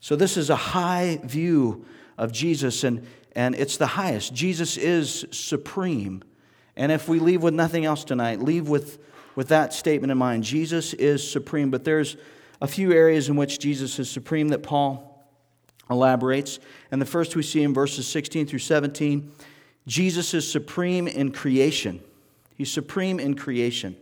So, 0.00 0.16
this 0.16 0.36
is 0.36 0.50
a 0.50 0.56
high 0.56 1.20
view 1.22 1.86
of 2.18 2.32
Jesus, 2.32 2.82
and, 2.82 3.06
and 3.34 3.54
it's 3.54 3.76
the 3.76 3.86
highest. 3.86 4.34
Jesus 4.34 4.76
is 4.76 5.24
supreme, 5.30 6.22
And 6.76 6.92
if 6.92 7.08
we 7.08 7.18
leave 7.18 7.42
with 7.42 7.54
nothing 7.54 7.84
else 7.84 8.04
tonight, 8.04 8.40
leave 8.40 8.68
with, 8.68 8.98
with 9.34 9.48
that 9.48 9.72
statement 9.72 10.10
in 10.10 10.18
mind 10.18 10.44
Jesus 10.44 10.92
is 10.94 11.28
supreme. 11.28 11.70
But 11.70 11.84
there's 11.84 12.16
a 12.60 12.66
few 12.66 12.92
areas 12.92 13.28
in 13.28 13.36
which 13.36 13.58
Jesus 13.58 13.98
is 13.98 14.10
supreme 14.10 14.48
that 14.48 14.62
Paul 14.62 15.26
elaborates. 15.90 16.58
And 16.90 17.00
the 17.00 17.06
first 17.06 17.36
we 17.36 17.42
see 17.42 17.62
in 17.62 17.74
verses 17.74 18.06
16 18.06 18.46
through 18.46 18.58
17 18.60 19.32
Jesus 19.86 20.32
is 20.32 20.50
supreme 20.50 21.08
in 21.08 21.32
creation. 21.32 22.00
He's 22.56 22.70
supreme 22.70 23.18
in 23.18 23.34
creation. 23.34 23.96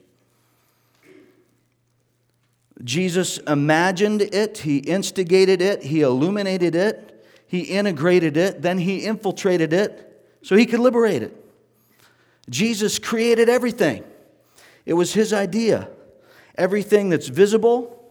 Jesus 2.84 3.38
imagined 3.38 4.22
it, 4.22 4.58
he 4.58 4.78
instigated 4.78 5.60
it, 5.60 5.82
he 5.82 6.02
illuminated 6.02 6.75
it, 6.75 7.19
he 7.50 7.62
integrated 7.62 8.37
it, 8.37 8.62
then 8.62 8.78
he 8.78 8.99
infiltrated 8.99 9.73
it 9.73 10.25
so 10.40 10.54
he 10.54 10.66
could 10.66 10.78
liberate 10.78 11.21
it. 11.21 11.37
Jesus 12.49 13.00
created 13.00 13.49
everything, 13.49 14.04
it 14.87 14.95
was 14.95 15.12
his 15.14 15.33
idea. 15.33 15.88
Everything 16.54 17.09
that's 17.09 17.26
visible, 17.26 18.04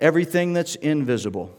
everything 0.00 0.54
that's 0.54 0.74
invisible. 0.76 1.54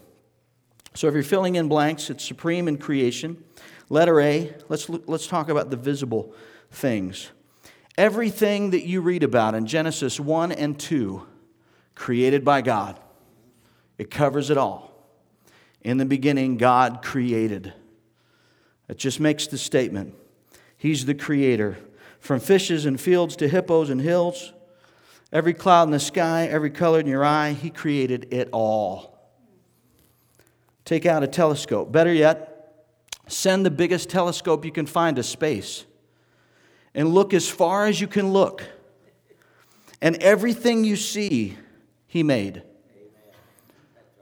So 0.94 1.06
if 1.06 1.14
you're 1.14 1.22
filling 1.22 1.54
in 1.54 1.68
blanks, 1.68 2.10
it's 2.10 2.24
supreme 2.24 2.66
in 2.66 2.78
creation. 2.78 3.44
Letter 3.90 4.20
A, 4.20 4.54
let's, 4.68 4.88
let's 4.88 5.28
talk 5.28 5.48
about 5.48 5.70
the 5.70 5.76
visible 5.76 6.34
things. 6.72 7.30
Everything 7.96 8.70
that 8.70 8.86
you 8.86 9.02
read 9.02 9.22
about 9.22 9.54
in 9.54 9.66
Genesis 9.66 10.18
1 10.18 10.50
and 10.50 10.78
2, 10.80 11.26
created 11.94 12.44
by 12.44 12.62
God, 12.62 12.98
it 13.98 14.10
covers 14.10 14.50
it 14.50 14.56
all. 14.56 14.87
In 15.82 15.98
the 15.98 16.04
beginning, 16.04 16.56
God 16.56 17.02
created. 17.02 17.72
It 18.88 18.98
just 18.98 19.20
makes 19.20 19.46
the 19.46 19.58
statement 19.58 20.14
He's 20.76 21.06
the 21.06 21.14
creator. 21.14 21.78
From 22.20 22.40
fishes 22.40 22.84
and 22.84 23.00
fields 23.00 23.36
to 23.36 23.48
hippos 23.48 23.90
and 23.90 24.00
hills, 24.00 24.52
every 25.32 25.54
cloud 25.54 25.84
in 25.84 25.90
the 25.90 26.00
sky, 26.00 26.46
every 26.46 26.70
color 26.70 27.00
in 27.00 27.06
your 27.06 27.24
eye, 27.24 27.52
He 27.52 27.70
created 27.70 28.32
it 28.32 28.48
all. 28.52 29.18
Take 30.84 31.06
out 31.06 31.22
a 31.22 31.26
telescope. 31.26 31.92
Better 31.92 32.12
yet, 32.12 32.72
send 33.28 33.64
the 33.64 33.70
biggest 33.70 34.08
telescope 34.08 34.64
you 34.64 34.72
can 34.72 34.86
find 34.86 35.16
to 35.16 35.22
space 35.22 35.84
and 36.94 37.14
look 37.14 37.34
as 37.34 37.48
far 37.48 37.86
as 37.86 38.00
you 38.00 38.06
can 38.06 38.32
look. 38.32 38.64
And 40.00 40.16
everything 40.22 40.84
you 40.84 40.96
see, 40.96 41.56
He 42.06 42.22
made. 42.22 42.62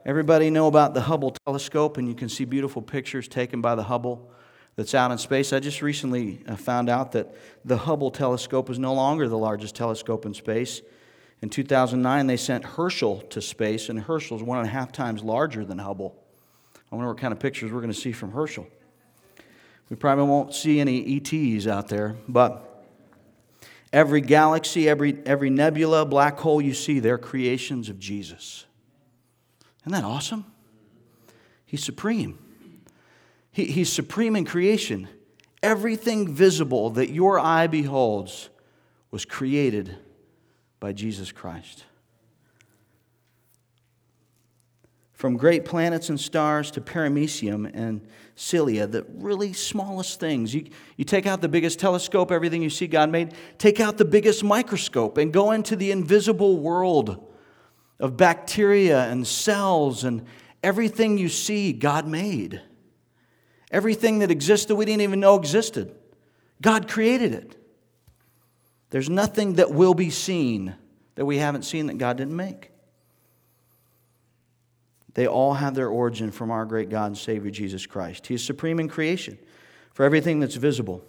Everybody 0.06 0.50
know 0.50 0.68
about 0.68 0.94
the 0.94 1.00
Hubble 1.00 1.32
telescope, 1.32 1.96
and 1.96 2.06
you 2.06 2.14
can 2.14 2.28
see 2.28 2.44
beautiful 2.44 2.80
pictures 2.80 3.26
taken 3.26 3.60
by 3.60 3.74
the 3.74 3.82
Hubble 3.82 4.30
that's 4.76 4.94
out 4.94 5.10
in 5.10 5.18
space. 5.18 5.52
I 5.52 5.58
just 5.58 5.82
recently 5.82 6.44
uh, 6.46 6.54
found 6.54 6.88
out 6.88 7.10
that 7.12 7.34
the 7.64 7.76
Hubble 7.76 8.12
telescope 8.12 8.70
is 8.70 8.78
no 8.78 8.94
longer 8.94 9.28
the 9.28 9.36
largest 9.36 9.74
telescope 9.74 10.24
in 10.24 10.32
space. 10.32 10.80
In 11.42 11.48
2009, 11.48 12.28
they 12.28 12.36
sent 12.36 12.64
Herschel 12.64 13.22
to 13.30 13.42
space, 13.42 13.88
and 13.88 13.98
Herschel 13.98 14.36
is 14.36 14.44
one 14.44 14.58
and 14.58 14.68
a 14.68 14.70
half 14.70 14.92
times 14.92 15.24
larger 15.24 15.64
than 15.64 15.78
Hubble. 15.78 16.16
I 16.92 16.94
wonder 16.94 17.10
what 17.10 17.18
kind 17.18 17.32
of 17.32 17.40
pictures 17.40 17.72
we're 17.72 17.80
going 17.80 17.92
to 17.92 17.98
see 17.98 18.12
from 18.12 18.30
Herschel. 18.30 18.68
We 19.90 19.96
probably 19.96 20.26
won't 20.26 20.54
see 20.54 20.78
any 20.78 21.16
ETs 21.16 21.66
out 21.66 21.88
there, 21.88 22.14
but 22.28 22.84
every 23.92 24.20
galaxy, 24.20 24.88
every, 24.88 25.18
every 25.26 25.50
nebula, 25.50 26.06
black 26.06 26.38
hole 26.38 26.62
you 26.62 26.74
see, 26.74 27.00
they're 27.00 27.18
creations 27.18 27.88
of 27.88 27.98
Jesus. 27.98 28.66
Isn't 29.86 29.92
that 29.92 30.04
awesome? 30.04 30.44
He's 31.64 31.84
supreme. 31.84 32.38
He, 33.52 33.66
he's 33.66 33.92
supreme 33.92 34.34
in 34.34 34.44
creation. 34.44 35.08
Everything 35.62 36.34
visible 36.34 36.90
that 36.90 37.10
your 37.10 37.38
eye 37.38 37.68
beholds 37.68 38.50
was 39.12 39.24
created 39.24 39.96
by 40.80 40.92
Jesus 40.92 41.30
Christ. 41.30 41.84
From 45.12 45.36
great 45.36 45.64
planets 45.64 46.10
and 46.10 46.18
stars 46.20 46.72
to 46.72 46.80
paramecium 46.80 47.70
and 47.72 48.06
cilia, 48.34 48.88
the 48.88 49.06
really 49.14 49.52
smallest 49.52 50.18
things. 50.18 50.52
You, 50.52 50.66
you 50.96 51.04
take 51.04 51.26
out 51.26 51.40
the 51.40 51.48
biggest 51.48 51.78
telescope, 51.78 52.32
everything 52.32 52.60
you 52.60 52.70
see 52.70 52.88
God 52.88 53.08
made, 53.08 53.34
take 53.56 53.78
out 53.78 53.98
the 53.98 54.04
biggest 54.04 54.42
microscope 54.42 55.16
and 55.16 55.32
go 55.32 55.52
into 55.52 55.76
the 55.76 55.92
invisible 55.92 56.58
world 56.58 57.32
of 57.98 58.16
bacteria 58.16 59.04
and 59.10 59.26
cells 59.26 60.04
and 60.04 60.24
everything 60.62 61.18
you 61.18 61.28
see 61.28 61.72
God 61.72 62.06
made. 62.06 62.60
Everything 63.70 64.20
that 64.20 64.30
existed 64.30 64.74
we 64.74 64.84
didn't 64.84 65.02
even 65.02 65.20
know 65.20 65.36
existed. 65.36 65.94
God 66.62 66.88
created 66.88 67.34
it. 67.34 67.56
There's 68.90 69.10
nothing 69.10 69.54
that 69.54 69.72
will 69.72 69.94
be 69.94 70.10
seen 70.10 70.74
that 71.16 71.24
we 71.24 71.38
haven't 71.38 71.62
seen 71.62 71.86
that 71.86 71.98
God 71.98 72.16
didn't 72.16 72.36
make. 72.36 72.70
They 75.14 75.26
all 75.26 75.54
have 75.54 75.74
their 75.74 75.88
origin 75.88 76.30
from 76.30 76.50
our 76.50 76.66
great 76.66 76.90
God 76.90 77.06
and 77.06 77.18
Savior 77.18 77.50
Jesus 77.50 77.86
Christ. 77.86 78.26
He 78.26 78.34
is 78.34 78.44
supreme 78.44 78.78
in 78.78 78.88
creation 78.88 79.38
for 79.94 80.04
everything 80.04 80.40
that's 80.40 80.56
visible. 80.56 81.02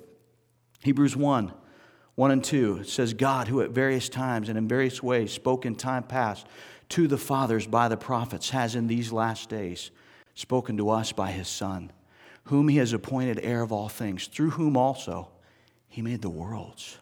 Hebrews 0.82 1.16
1 1.16 1.52
1 2.16 2.32
and 2.32 2.44
2 2.44 2.78
it 2.78 2.90
says, 2.90 3.14
God, 3.14 3.48
who 3.48 3.62
at 3.62 3.72
various 3.72 4.10
times 4.10 4.50
and 4.50 4.58
in 4.58 4.68
various 4.68 5.04
ways 5.04 5.32
spoke 5.32 5.66
in 5.66 5.76
time 5.76 6.04
past 6.04 6.48
to 6.90 7.08
the 7.08 7.18
fathers 7.18 7.68
by 7.68 7.88
the 7.88 7.98
prophets, 7.98 8.50
has 8.52 8.76
in 8.76 8.88
these 8.88 9.12
last 9.12 9.50
days 9.50 9.92
spoken 10.36 10.78
to 10.78 10.90
us 10.90 11.12
by 11.12 11.32
his 11.32 11.48
Son 11.48 11.92
whom 12.48 12.70
he 12.70 12.78
has 12.78 12.94
appointed 12.94 13.40
heir 13.44 13.62
of 13.62 13.72
all 13.72 13.90
things, 13.90 14.28
through 14.28 14.52
whom 14.52 14.78
also 14.78 15.28
he 15.90 16.02
made 16.02 16.22
the 16.22 16.30
worlds. 16.30 16.98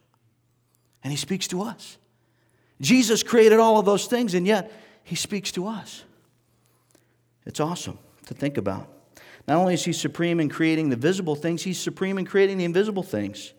And 1.03 1.11
he 1.11 1.17
speaks 1.17 1.47
to 1.49 1.61
us. 1.61 1.97
Jesus 2.81 3.23
created 3.23 3.59
all 3.59 3.79
of 3.79 3.85
those 3.85 4.07
things, 4.07 4.33
and 4.33 4.45
yet 4.45 4.71
he 5.03 5.15
speaks 5.15 5.51
to 5.53 5.67
us. 5.67 6.03
It's 7.45 7.59
awesome 7.59 7.99
to 8.25 8.33
think 8.33 8.57
about. 8.57 8.87
Not 9.47 9.57
only 9.57 9.75
is 9.75 9.85
he 9.85 9.93
supreme 9.93 10.39
in 10.39 10.49
creating 10.49 10.89
the 10.89 10.95
visible 10.95 11.35
things, 11.35 11.61
he's 11.61 11.79
supreme 11.79 12.17
in 12.17 12.25
creating 12.25 12.57
the 12.57 12.65
invisible 12.65 13.03
things. 13.03 13.53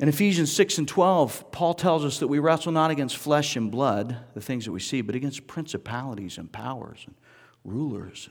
In 0.00 0.08
Ephesians 0.08 0.52
6 0.52 0.78
and 0.78 0.88
12, 0.88 1.52
Paul 1.52 1.74
tells 1.74 2.04
us 2.04 2.18
that 2.18 2.26
we 2.28 2.38
wrestle 2.38 2.72
not 2.72 2.90
against 2.90 3.16
flesh 3.16 3.56
and 3.56 3.70
blood, 3.70 4.16
the 4.34 4.40
things 4.40 4.64
that 4.64 4.72
we 4.72 4.80
see, 4.80 5.02
but 5.02 5.14
against 5.14 5.46
principalities 5.46 6.36
and 6.36 6.50
powers 6.50 7.04
and 7.06 7.14
rulers 7.64 8.28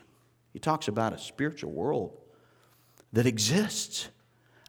he 0.54 0.60
talks 0.60 0.88
about 0.88 1.14
a 1.14 1.18
spiritual 1.18 1.72
world 1.72 2.16
that 3.12 3.26
exists 3.26 4.10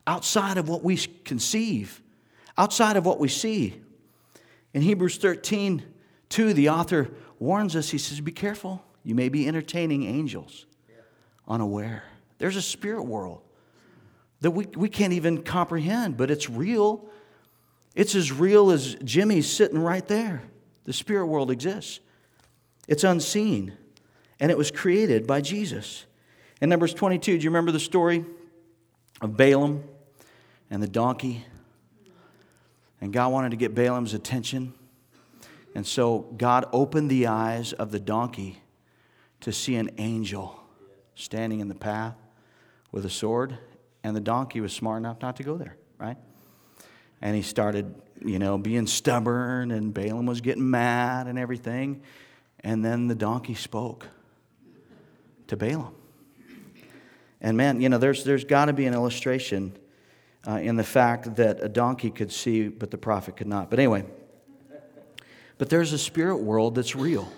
outside 0.07 0.57
of 0.57 0.69
what 0.69 0.83
we 0.83 0.97
conceive, 0.97 2.03
outside 2.57 2.97
of 2.97 3.07
what 3.07 3.21
we 3.21 3.29
see. 3.29 3.81
In 4.73 4.83
Hebrews 4.83 5.19
13, 5.19 5.83
2, 6.31 6.55
the 6.55 6.71
author 6.71 7.11
warns 7.39 7.77
us, 7.77 7.91
he 7.91 7.99
says, 7.99 8.21
Be 8.21 8.33
careful. 8.33 8.83
You 9.03 9.15
may 9.15 9.29
be 9.29 9.47
entertaining 9.47 10.05
angels 10.05 10.67
unaware. 11.47 12.05
There's 12.39 12.57
a 12.57 12.63
spirit 12.63 13.03
world 13.03 13.43
that 14.41 14.51
we, 14.51 14.67
we 14.75 14.89
can't 14.89 15.13
even 15.13 15.43
comprehend, 15.43 16.17
but 16.17 16.31
it's 16.31 16.51
real. 16.51 17.09
It's 17.95 18.15
as 18.15 18.33
real 18.33 18.71
as 18.71 18.95
Jimmy's 18.97 19.51
sitting 19.51 19.79
right 19.79 20.07
there. 20.07 20.43
The 20.85 20.93
spirit 20.93 21.27
world 21.27 21.51
exists, 21.51 22.01
it's 22.87 23.05
unseen 23.05 23.73
and 24.41 24.51
it 24.51 24.59
was 24.59 24.71
created 24.71 25.27
by 25.27 25.41
Jesus. 25.41 26.07
In 26.61 26.69
Numbers 26.69 26.95
22, 26.95 27.39
do 27.39 27.45
you 27.45 27.51
remember 27.51 27.73
the 27.73 27.81
story 27.81 28.25
of 29.21 29.37
Balaam 29.37 29.85
and 30.71 30.83
the 30.83 30.89
donkey? 30.89 31.45
And 33.01 33.13
God 33.13 33.33
wanted 33.33 33.51
to 33.51 33.57
get 33.57 33.75
Balaam's 33.75 34.15
attention. 34.15 34.75
And 35.75 35.87
so 35.87 36.21
God 36.37 36.67
opened 36.73 37.11
the 37.11 37.27
eyes 37.27 37.73
of 37.73 37.91
the 37.91 38.01
donkey 38.01 38.63
to 39.41 39.53
see 39.53 39.77
an 39.77 39.91
angel 39.99 40.61
standing 41.15 41.61
in 41.61 41.69
the 41.69 41.75
path 41.75 42.15
with 42.93 43.05
a 43.05 43.11
sword. 43.11 43.59
And 44.05 44.15
the 44.15 44.21
donkey 44.21 44.61
was 44.61 44.73
smart 44.73 44.99
enough 44.99 45.21
not 45.23 45.37
to 45.37 45.43
go 45.43 45.57
there, 45.57 45.77
right? 45.99 46.19
And 47.23 47.35
he 47.35 47.41
started, 47.41 47.95
you 48.23 48.39
know, 48.39 48.59
being 48.59 48.87
stubborn, 48.87 49.71
and 49.71 49.95
Balaam 49.95 50.27
was 50.27 50.43
getting 50.43 50.71
mad 50.71 51.27
and 51.27 51.39
everything. 51.39 52.03
And 52.61 52.85
then 52.85 53.09
the 53.09 53.15
donkey 53.15 53.55
spoke 53.55 54.07
to 55.47 55.57
Balaam. 55.57 55.95
And 57.41 57.57
man, 57.57 57.81
you 57.81 57.89
know, 57.89 57.99
there's, 57.99 58.25
there's 58.25 58.45
got 58.45 58.67
to 58.67 58.75
be 58.75 58.85
an 58.85 58.93
illustration 58.93 59.73
uh, 60.47 60.53
in 60.53 60.77
the 60.77 60.85
fact 60.85 61.37
that 61.37 61.63
a 61.63 61.69
donkey 61.69 62.11
could 62.11 62.31
see, 62.31 62.69
but 62.69 62.91
the 62.91 62.99
prophet 62.99 63.39
could 63.39 63.47
not. 63.47 63.71
But 63.71 63.79
anyway, 63.79 64.05
but 65.57 65.71
there's 65.71 65.95
a 65.95 65.99
spirit 65.99 66.39
world 66.39 66.75
that's 66.75 66.95
real. 66.95 67.33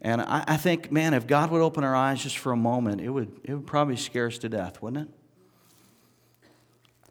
And 0.00 0.20
I, 0.22 0.44
I 0.46 0.56
think, 0.56 0.90
man, 0.90 1.14
if 1.14 1.28
God 1.28 1.52
would 1.52 1.62
open 1.62 1.84
our 1.84 1.94
eyes 1.94 2.20
just 2.20 2.38
for 2.38 2.50
a 2.50 2.56
moment, 2.56 3.00
it 3.00 3.10
would, 3.10 3.40
it 3.44 3.54
would 3.54 3.66
probably 3.66 3.96
scare 3.96 4.26
us 4.26 4.38
to 4.38 4.48
death, 4.48 4.82
wouldn't 4.82 5.08
it? 5.08 5.14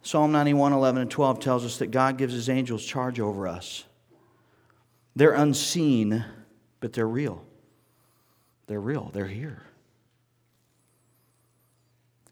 Psalm 0.02 0.32
91, 0.32 0.72
11, 0.72 1.02
and 1.02 1.10
12 1.10 1.40
tells 1.40 1.64
us 1.64 1.78
that 1.78 1.90
God 1.90 2.16
gives 2.16 2.32
his 2.32 2.48
angels 2.48 2.84
charge 2.84 3.20
over 3.20 3.46
us. 3.46 3.84
They're 5.14 5.32
unseen, 5.32 6.24
but 6.80 6.92
they're 6.92 7.06
real. 7.06 7.44
They're 8.66 8.80
real, 8.80 9.10
they're 9.12 9.26
here. 9.26 9.62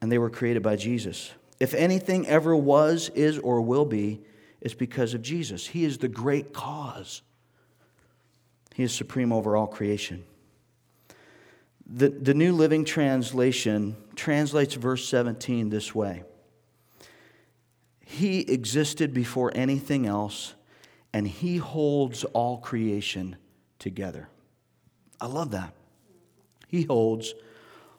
And 0.00 0.10
they 0.10 0.18
were 0.18 0.30
created 0.30 0.62
by 0.62 0.76
Jesus. 0.76 1.32
if 1.60 1.75
anything 1.75 2.25
ever 2.28 2.54
was, 2.54 3.08
is, 3.16 3.37
or 3.38 3.60
will 3.60 3.84
be, 3.84 4.20
it's 4.60 4.75
because 4.75 5.12
of 5.12 5.22
Jesus. 5.22 5.66
He 5.66 5.84
is 5.84 5.98
the 5.98 6.08
great 6.08 6.52
cause. 6.52 7.22
He 8.75 8.84
is 8.84 8.92
supreme 8.94 9.32
over 9.32 9.56
all 9.56 9.66
creation. 9.66 10.25
The, 11.84 12.10
the 12.10 12.34
New 12.34 12.52
Living 12.52 12.84
Translation 12.84 13.96
translates 14.14 14.75
verse 14.75 15.08
17 15.08 15.70
this 15.70 15.94
way 15.94 16.22
He 18.10 18.40
existed 18.40 19.12
before 19.12 19.52
anything 19.54 20.06
else, 20.06 20.54
and 21.12 21.28
He 21.28 21.58
holds 21.58 22.24
all 22.24 22.56
creation 22.56 23.36
together. 23.78 24.30
I 25.20 25.26
love 25.26 25.50
that. 25.50 25.74
He 26.68 26.84
holds 26.84 27.34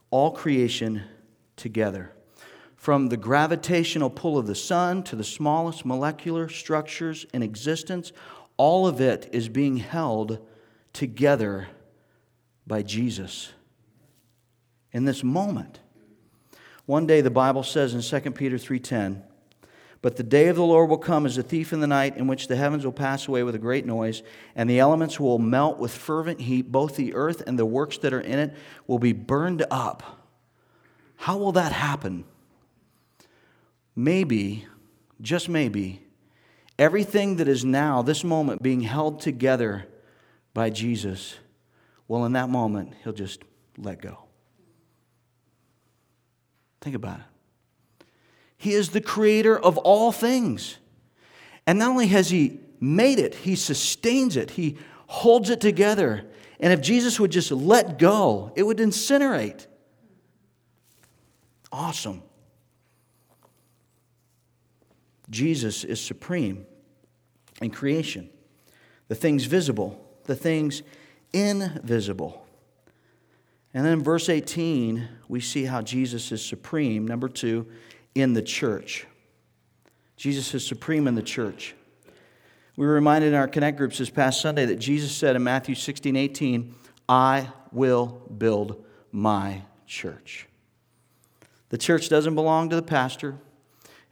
all 0.09 0.31
creation 0.31 1.03
together. 1.55 2.11
From 2.75 3.09
the 3.09 3.17
gravitational 3.17 4.09
pull 4.09 4.35
of 4.39 4.47
the 4.47 4.55
sun 4.55 5.03
to 5.03 5.15
the 5.15 5.23
smallest 5.23 5.85
molecular 5.85 6.49
structures 6.49 7.27
in 7.31 7.43
existence, 7.43 8.11
all 8.57 8.87
of 8.87 8.99
it 8.99 9.29
is 9.31 9.47
being 9.47 9.77
held 9.77 10.39
together 10.91 11.67
by 12.65 12.81
Jesus 12.81 13.51
in 14.91 15.05
this 15.05 15.23
moment. 15.23 15.81
One 16.87 17.05
day 17.05 17.21
the 17.21 17.29
Bible 17.29 17.61
says 17.61 17.93
in 17.93 18.01
2 18.01 18.31
Peter 18.31 18.57
3:10, 18.57 19.21
"But 20.01 20.15
the 20.15 20.23
day 20.23 20.47
of 20.47 20.55
the 20.55 20.63
Lord 20.63 20.89
will 20.89 20.97
come 20.97 21.25
as 21.25 21.37
a 21.37 21.43
thief 21.43 21.73
in 21.73 21.81
the 21.81 21.87
night, 21.87 22.15
in 22.15 22.27
which 22.27 22.47
the 22.47 22.55
heavens 22.55 22.85
will 22.85 22.93
pass 22.93 23.27
away 23.27 23.43
with 23.43 23.55
a 23.55 23.59
great 23.59 23.85
noise, 23.85 24.23
and 24.55 24.69
the 24.69 24.79
elements 24.79 25.19
will 25.19 25.39
melt 25.39 25.77
with 25.77 25.91
fervent 25.91 26.41
heat, 26.41 26.71
both 26.71 26.95
the 26.95 27.13
earth 27.13 27.43
and 27.45 27.59
the 27.59 27.65
works 27.65 27.97
that 27.97 28.13
are 28.13 28.21
in 28.21 28.39
it 28.39 28.53
will 28.87 28.99
be 28.99 29.11
burned 29.11 29.65
up." 29.69 30.17
How 31.17 31.37
will 31.37 31.51
that 31.51 31.73
happen? 31.73 32.23
Maybe, 33.93 34.65
just 35.19 35.49
maybe, 35.49 36.07
everything 36.77 37.35
that 37.35 37.49
is 37.49 37.65
now, 37.65 38.01
this 38.01 38.23
moment, 38.23 38.63
being 38.63 38.81
held 38.81 39.19
together 39.19 39.85
by 40.53 40.69
Jesus, 40.69 41.35
well, 42.07 42.23
in 42.23 42.31
that 42.33 42.49
moment, 42.49 42.93
he'll 43.03 43.11
just 43.11 43.43
let 43.77 44.01
go. 44.01 44.23
Think 46.79 46.95
about 46.95 47.19
it. 47.19 47.25
He 48.59 48.73
is 48.73 48.89
the 48.89 48.99
creator 48.99 49.57
of 49.57 49.77
all 49.77 50.11
things. 50.11 50.77
And 51.65 51.79
not 51.79 51.91
only 51.91 52.07
has 52.07 52.29
He 52.29 52.59
made 52.81 53.17
it, 53.17 53.33
He 53.33 53.55
sustains 53.55 54.35
it, 54.35 54.51
He 54.51 54.77
holds 55.07 55.49
it 55.49 55.61
together. 55.61 56.25
And 56.59 56.73
if 56.73 56.81
Jesus 56.81 57.21
would 57.21 57.31
just 57.31 57.53
let 57.53 57.97
go, 57.97 58.51
it 58.57 58.63
would 58.63 58.79
incinerate. 58.79 59.65
Awesome. 61.71 62.21
Jesus 65.29 65.85
is 65.85 66.01
supreme 66.01 66.65
in 67.61 67.71
creation. 67.71 68.29
The 69.07 69.15
things 69.15 69.45
visible, 69.45 70.05
the 70.25 70.35
things 70.35 70.83
invisible. 71.31 72.45
And 73.73 73.85
then 73.85 73.93
in 73.93 74.03
verse 74.03 74.27
18, 74.27 75.07
we 75.29 75.39
see 75.39 75.63
how 75.63 75.81
Jesus 75.81 76.33
is 76.33 76.43
supreme, 76.43 77.07
number 77.07 77.29
two, 77.29 77.67
in 78.21 78.33
the 78.33 78.41
church. 78.41 79.05
Jesus 80.17 80.53
is 80.53 80.65
supreme 80.65 81.07
in 81.07 81.15
the 81.15 81.21
church. 81.21 81.75
We 82.75 82.85
were 82.85 82.93
reminded 82.93 83.29
in 83.29 83.35
our 83.35 83.47
Connect 83.47 83.77
groups 83.77 83.97
this 83.97 84.09
past 84.09 84.41
Sunday 84.41 84.65
that 84.65 84.77
Jesus 84.77 85.11
said 85.11 85.35
in 85.35 85.43
Matthew 85.43 85.75
16, 85.75 86.15
18, 86.15 86.75
I 87.07 87.49
will 87.71 88.21
build 88.37 88.85
my 89.11 89.63
church. 89.85 90.47
The 91.69 91.77
church 91.77 92.09
doesn't 92.09 92.35
belong 92.35 92.69
to 92.69 92.75
the 92.75 92.81
pastor, 92.81 93.35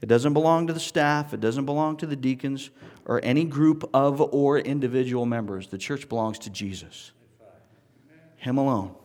it 0.02 0.08
doesn't 0.08 0.34
belong 0.34 0.68
to 0.68 0.74
the 0.74 0.80
staff, 0.80 1.34
it 1.34 1.40
doesn't 1.40 1.66
belong 1.66 1.98
to 1.98 2.06
the 2.06 2.16
deacons 2.16 2.70
or 3.06 3.20
any 3.24 3.46
group 3.46 3.90
of 3.94 4.22
or 4.22 4.60
individual 4.60 5.26
members. 5.26 5.68
The 5.68 5.78
church 5.78 6.08
belongs 6.10 6.38
to 6.40 6.50
Jesus, 6.50 7.12
Him 8.36 8.58
alone. 8.58 8.96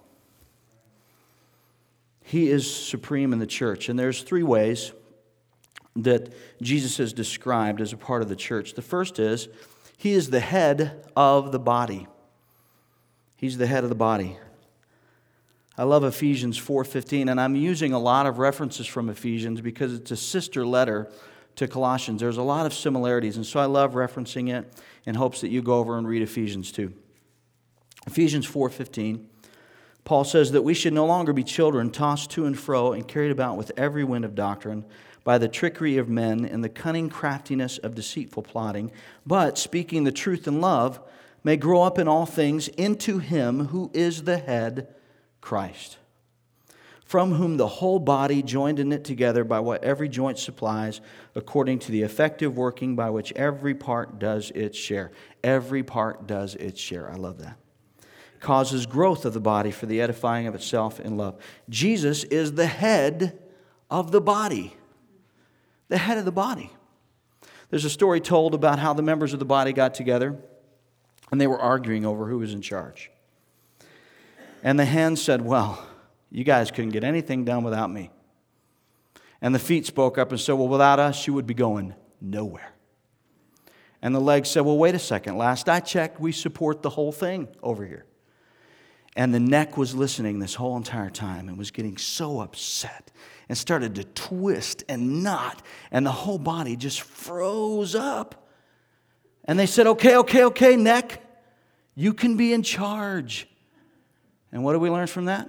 He 2.23 2.49
is 2.49 2.73
supreme 2.73 3.33
in 3.33 3.39
the 3.39 3.47
church. 3.47 3.89
And 3.89 3.99
there's 3.99 4.23
three 4.23 4.43
ways 4.43 4.93
that 5.97 6.33
Jesus 6.63 6.99
is 6.99 7.13
described 7.13 7.81
as 7.81 7.93
a 7.93 7.97
part 7.97 8.23
of 8.23 8.29
the 8.29 8.37
church. 8.37 8.75
The 8.75 8.83
first 8.83 9.19
is 9.19 9.49
he 9.97 10.13
is 10.13 10.31
the 10.31 10.41
head 10.41 11.05
of 11.15 11.53
the 11.53 11.59
body. 11.59 12.07
He's 13.37 13.59
the 13.59 13.67
head 13.67 13.85
of 13.85 13.91
the 13.91 13.97
body. 13.97 14.39
I 15.77 15.85
love 15.85 16.05
Ephesians 16.05 16.59
4:15 16.59 17.31
and 17.31 17.41
I'm 17.41 17.57
using 17.57 17.93
a 17.93 17.99
lot 17.99 18.27
of 18.27 18.39
references 18.39 18.87
from 18.87 19.09
Ephesians 19.09 19.61
because 19.61 19.95
it's 19.95 20.11
a 20.11 20.17
sister 20.17 20.67
letter 20.67 21.11
to 21.57 21.67
Colossians. 21.67 22.21
There's 22.21 22.37
a 22.37 22.43
lot 22.43 22.67
of 22.67 22.75
similarities 22.75 23.37
and 23.37 23.45
so 23.47 23.59
I 23.59 23.65
love 23.65 23.93
referencing 23.93 24.53
it 24.53 24.73
in 25.07 25.15
hopes 25.15 25.41
that 25.41 25.49
you 25.49 25.63
go 25.63 25.79
over 25.79 25.97
and 25.97 26.07
read 26.07 26.23
Ephesians 26.23 26.73
too. 26.73 26.93
Ephesians 28.07 28.47
4:15 28.47 29.27
Paul 30.05 30.25
says 30.25 30.53
that 30.53 30.62
we 30.62 30.75
should 30.75 30.93
no 30.93 31.07
longer 31.07 31.33
be 31.33 31.45
children 31.45 31.91
tossed 31.91 32.31
to 32.33 32.45
and 32.45 32.59
fro 32.59 32.93
and 32.93 33.07
carried 33.07 33.31
about 33.31 33.57
with 33.57 33.71
every 33.77 34.05
wind 34.05 34.25
of 34.25 34.35
doctrine 34.35 34.85
by 35.25 35.38
the 35.38 35.49
trickery 35.49 35.99
of 35.99 36.09
men 36.09 36.45
and 36.45 36.65
the 36.65 36.69
cunning 36.69 37.09
craftiness 37.09 37.79
of 37.79 37.95
deceitful 37.95 38.43
plotting, 38.43 38.91
but 39.25 39.57
speaking 39.57 40.03
the 40.05 40.12
truth 40.12 40.49
in 40.49 40.61
love, 40.61 41.01
may 41.45 41.57
grow 41.57 41.83
up 41.83 41.99
in 41.99 42.09
all 42.09 42.27
things 42.27 42.69
into 42.69 43.19
him 43.19 43.67
who 43.67 43.91
is 43.95 44.25
the 44.25 44.38
head, 44.38 44.88
Christ, 45.41 45.99
from 47.05 47.35
whom 47.35 47.57
the 47.57 47.67
whole 47.67 47.99
body, 48.01 48.43
joined 48.43 48.81
and 48.81 48.91
knit 48.91 49.05
together 49.05 49.45
by 49.45 49.61
what 49.61 49.85
every 49.85 50.09
joint 50.09 50.38
supplies, 50.38 51.01
according 51.35 51.79
to 51.81 51.93
the 51.93 52.03
effective 52.03 52.57
working 52.57 52.97
by 52.97 53.11
which 53.11 53.33
every 53.35 53.75
part 53.75 54.19
does 54.19 54.51
its 54.53 54.79
share. 54.79 55.12
Every 55.45 55.83
part 55.83 56.27
does 56.27 56.55
its 56.57 56.81
share. 56.81 57.11
I 57.11 57.15
love 57.15 57.38
that 57.38 57.62
causes 58.43 58.87
growth 58.87 59.25
of 59.25 59.33
the 59.33 59.41
body 59.41 59.71
for 59.71 59.87
the 59.87 60.01
edifying 60.01 60.47
of 60.47 60.55
itself 60.55 61.01
in 61.01 61.17
love. 61.17 61.41
Jesus 61.71 62.25
is 62.25 62.53
the 62.53 62.67
head 62.67 63.39
of 63.89 64.11
the 64.11 64.21
body. 64.21 64.77
The 65.89 65.97
head 65.97 66.19
of 66.19 66.25
the 66.25 66.33
body. 66.33 66.71
There's 67.71 67.85
a 67.85 67.91
story 67.91 68.21
told 68.21 68.55
about 68.55 68.79
how 68.79 68.93
the 68.93 69.03
members 69.03 69.33
of 69.33 69.39
the 69.39 69.45
body 69.45 69.73
got 69.73 69.95
together 69.95 70.37
and 71.31 71.41
they 71.41 71.47
were 71.47 71.59
arguing 71.59 72.05
over 72.05 72.27
who 72.27 72.39
was 72.39 72.53
in 72.53 72.61
charge. 72.61 73.11
And 74.63 74.79
the 74.79 74.85
hands 74.85 75.23
said, 75.23 75.41
Well, 75.41 75.85
you 76.31 76.45
guys 76.45 76.71
couldn't 76.71 76.91
get 76.91 77.05
anything 77.05 77.45
done 77.45 77.63
without 77.63 77.91
me. 77.91 78.11
And 79.41 79.55
the 79.55 79.61
feet 79.61 79.87
spoke 79.87 80.19
up 80.19 80.31
and 80.31 80.41
said, 80.41 80.55
Well, 80.55 80.69
without 80.69 80.99
us, 80.99 81.27
you 81.27 81.33
would 81.33 81.47
be 81.47 81.55
going 81.55 81.95
nowhere. 82.21 82.73
And 84.03 84.15
the 84.15 84.21
legs 84.21 84.51
said, 84.51 84.63
Well, 84.63 84.79
wait 84.79 84.95
a 84.95 85.01
second. 85.01 85.39
Last 85.39 85.69
I 85.69 85.81
checked, 85.81 86.21
we 86.21 86.33
support 86.33 86.83
the 86.83 86.91
whole 86.91 87.13
thing 87.13 87.49
over 87.63 87.87
here. 87.87 88.05
And 89.14 89.35
the 89.35 89.40
neck 89.40 89.77
was 89.77 89.94
listening 89.94 90.38
this 90.38 90.55
whole 90.55 90.77
entire 90.77 91.11
time 91.11 91.48
and 91.48 91.59
was 91.59 91.70
getting 91.70 91.98
so 91.98 92.40
upset 92.40 93.11
and 93.48 93.59
started 93.59 93.96
to 93.96 94.05
twist 94.05 94.85
and 94.88 95.22
knot, 95.22 95.61
and 95.90 96.07
the 96.07 96.12
whole 96.12 96.38
body 96.38 96.77
just 96.77 97.03
froze 97.03 97.94
up. 97.94 98.48
And 99.44 99.59
they 99.59 99.66
said, 99.66 99.87
Okay, 99.87 100.16
okay, 100.16 100.44
okay, 100.44 100.77
neck, 100.77 101.22
you 101.94 102.14
can 102.14 102.37
be 102.37 102.53
in 102.53 102.62
charge. 102.62 103.46
And 104.51 104.64
what 104.64 104.72
do 104.72 104.79
we 104.79 104.88
learn 104.88 105.07
from 105.07 105.27
that? 105.27 105.48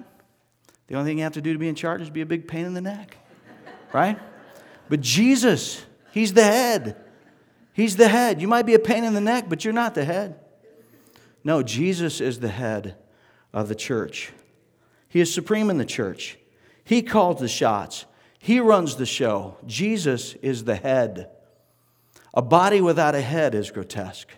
The 0.88 0.95
only 0.95 1.10
thing 1.10 1.17
you 1.19 1.23
have 1.23 1.34
to 1.34 1.41
do 1.41 1.54
to 1.54 1.60
be 1.60 1.69
in 1.69 1.76
charge 1.76 2.02
is 2.02 2.10
be 2.10 2.21
a 2.21 2.26
big 2.26 2.47
pain 2.47 2.65
in 2.65 2.73
the 2.73 2.82
neck, 2.82 3.17
right? 3.93 4.19
But 4.89 4.99
Jesus, 4.99 5.86
He's 6.12 6.34
the 6.34 6.43
head. 6.43 6.97
He's 7.73 7.95
the 7.95 8.08
head. 8.08 8.41
You 8.41 8.47
might 8.47 8.65
be 8.65 8.76
a 8.76 8.80
pain 8.80 9.04
in 9.04 9.13
the 9.13 9.21
neck, 9.21 9.45
but 9.47 9.63
you're 9.63 9.73
not 9.73 9.95
the 9.95 10.06
head. 10.06 10.39
No, 11.43 11.63
Jesus 11.63 12.21
is 12.21 12.39
the 12.39 12.49
head 12.49 12.95
of 13.54 13.68
the 13.68 13.76
church. 13.76 14.32
He 15.08 15.20
is 15.20 15.34
supreme 15.34 15.70
in 15.70 15.78
the 15.78 15.86
church. 15.86 16.38
He 16.84 17.02
calls 17.02 17.39
the 17.39 17.48
shots, 17.48 18.06
He 18.39 18.60
runs 18.60 18.96
the 18.96 19.06
show. 19.06 19.58
Jesus 19.66 20.34
is 20.36 20.63
the 20.63 20.76
head. 20.76 21.30
A 22.34 22.42
body 22.42 22.82
without 22.82 23.13
a 23.13 23.22
head 23.22 23.54
is 23.54 23.70
grotesque. 23.70 24.30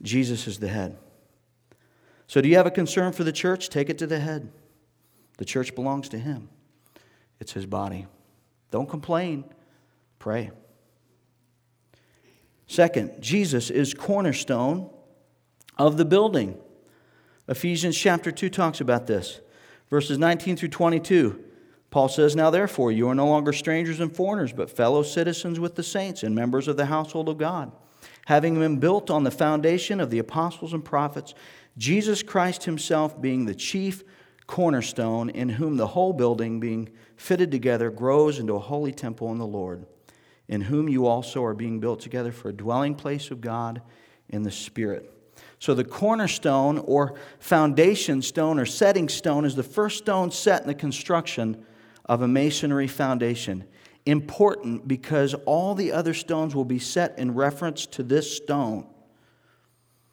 Jesus 0.00 0.46
is 0.46 0.58
the 0.60 0.68
head. 0.68 0.96
So, 2.28 2.40
do 2.40 2.48
you 2.48 2.56
have 2.56 2.66
a 2.66 2.70
concern 2.70 3.12
for 3.12 3.24
the 3.24 3.32
church? 3.32 3.68
Take 3.68 3.90
it 3.90 3.98
to 3.98 4.06
the 4.06 4.20
head. 4.20 4.50
The 5.38 5.44
church 5.44 5.74
belongs 5.74 6.08
to 6.10 6.18
Him, 6.18 6.48
it's 7.40 7.52
His 7.52 7.66
body. 7.66 8.06
Don't 8.70 8.88
complain, 8.88 9.44
pray. 10.18 10.50
Second, 12.66 13.20
Jesus 13.20 13.70
is 13.70 13.94
cornerstone 13.94 14.90
of 15.78 15.96
the 15.96 16.04
building. 16.04 16.58
Ephesians 17.48 17.96
chapter 17.96 18.32
2 18.32 18.50
talks 18.50 18.80
about 18.80 19.06
this. 19.06 19.40
Verses 19.88 20.18
19 20.18 20.56
through 20.56 20.68
22. 20.68 21.44
Paul 21.90 22.08
says, 22.08 22.34
Now 22.34 22.50
therefore, 22.50 22.90
you 22.90 23.08
are 23.08 23.14
no 23.14 23.28
longer 23.28 23.52
strangers 23.52 24.00
and 24.00 24.14
foreigners, 24.14 24.52
but 24.52 24.70
fellow 24.70 25.02
citizens 25.02 25.60
with 25.60 25.76
the 25.76 25.82
saints 25.82 26.22
and 26.22 26.34
members 26.34 26.66
of 26.66 26.76
the 26.76 26.86
household 26.86 27.28
of 27.28 27.38
God, 27.38 27.70
having 28.26 28.58
been 28.58 28.78
built 28.78 29.10
on 29.10 29.22
the 29.22 29.30
foundation 29.30 30.00
of 30.00 30.10
the 30.10 30.18
apostles 30.18 30.72
and 30.72 30.84
prophets, 30.84 31.34
Jesus 31.78 32.22
Christ 32.22 32.64
himself 32.64 33.20
being 33.20 33.46
the 33.46 33.54
chief 33.54 34.02
cornerstone, 34.46 35.30
in 35.30 35.48
whom 35.50 35.76
the 35.76 35.88
whole 35.88 36.12
building, 36.12 36.60
being 36.60 36.88
fitted 37.16 37.50
together, 37.50 37.90
grows 37.90 38.38
into 38.38 38.54
a 38.54 38.60
holy 38.60 38.92
temple 38.92 39.30
in 39.32 39.38
the 39.38 39.46
Lord, 39.46 39.86
in 40.48 40.62
whom 40.62 40.88
you 40.88 41.06
also 41.06 41.44
are 41.44 41.54
being 41.54 41.80
built 41.80 42.00
together 42.00 42.32
for 42.32 42.48
a 42.48 42.56
dwelling 42.56 42.94
place 42.94 43.30
of 43.30 43.40
God 43.40 43.82
in 44.28 44.42
the 44.42 44.50
Spirit. 44.50 45.15
So, 45.58 45.74
the 45.74 45.84
cornerstone 45.84 46.78
or 46.78 47.14
foundation 47.38 48.20
stone 48.20 48.58
or 48.58 48.66
setting 48.66 49.08
stone 49.08 49.44
is 49.44 49.54
the 49.54 49.62
first 49.62 49.98
stone 49.98 50.30
set 50.30 50.62
in 50.62 50.68
the 50.68 50.74
construction 50.74 51.64
of 52.04 52.22
a 52.22 52.28
masonry 52.28 52.86
foundation. 52.86 53.64
Important 54.04 54.86
because 54.86 55.34
all 55.46 55.74
the 55.74 55.92
other 55.92 56.14
stones 56.14 56.54
will 56.54 56.64
be 56.64 56.78
set 56.78 57.18
in 57.18 57.34
reference 57.34 57.86
to 57.86 58.02
this 58.02 58.36
stone. 58.36 58.86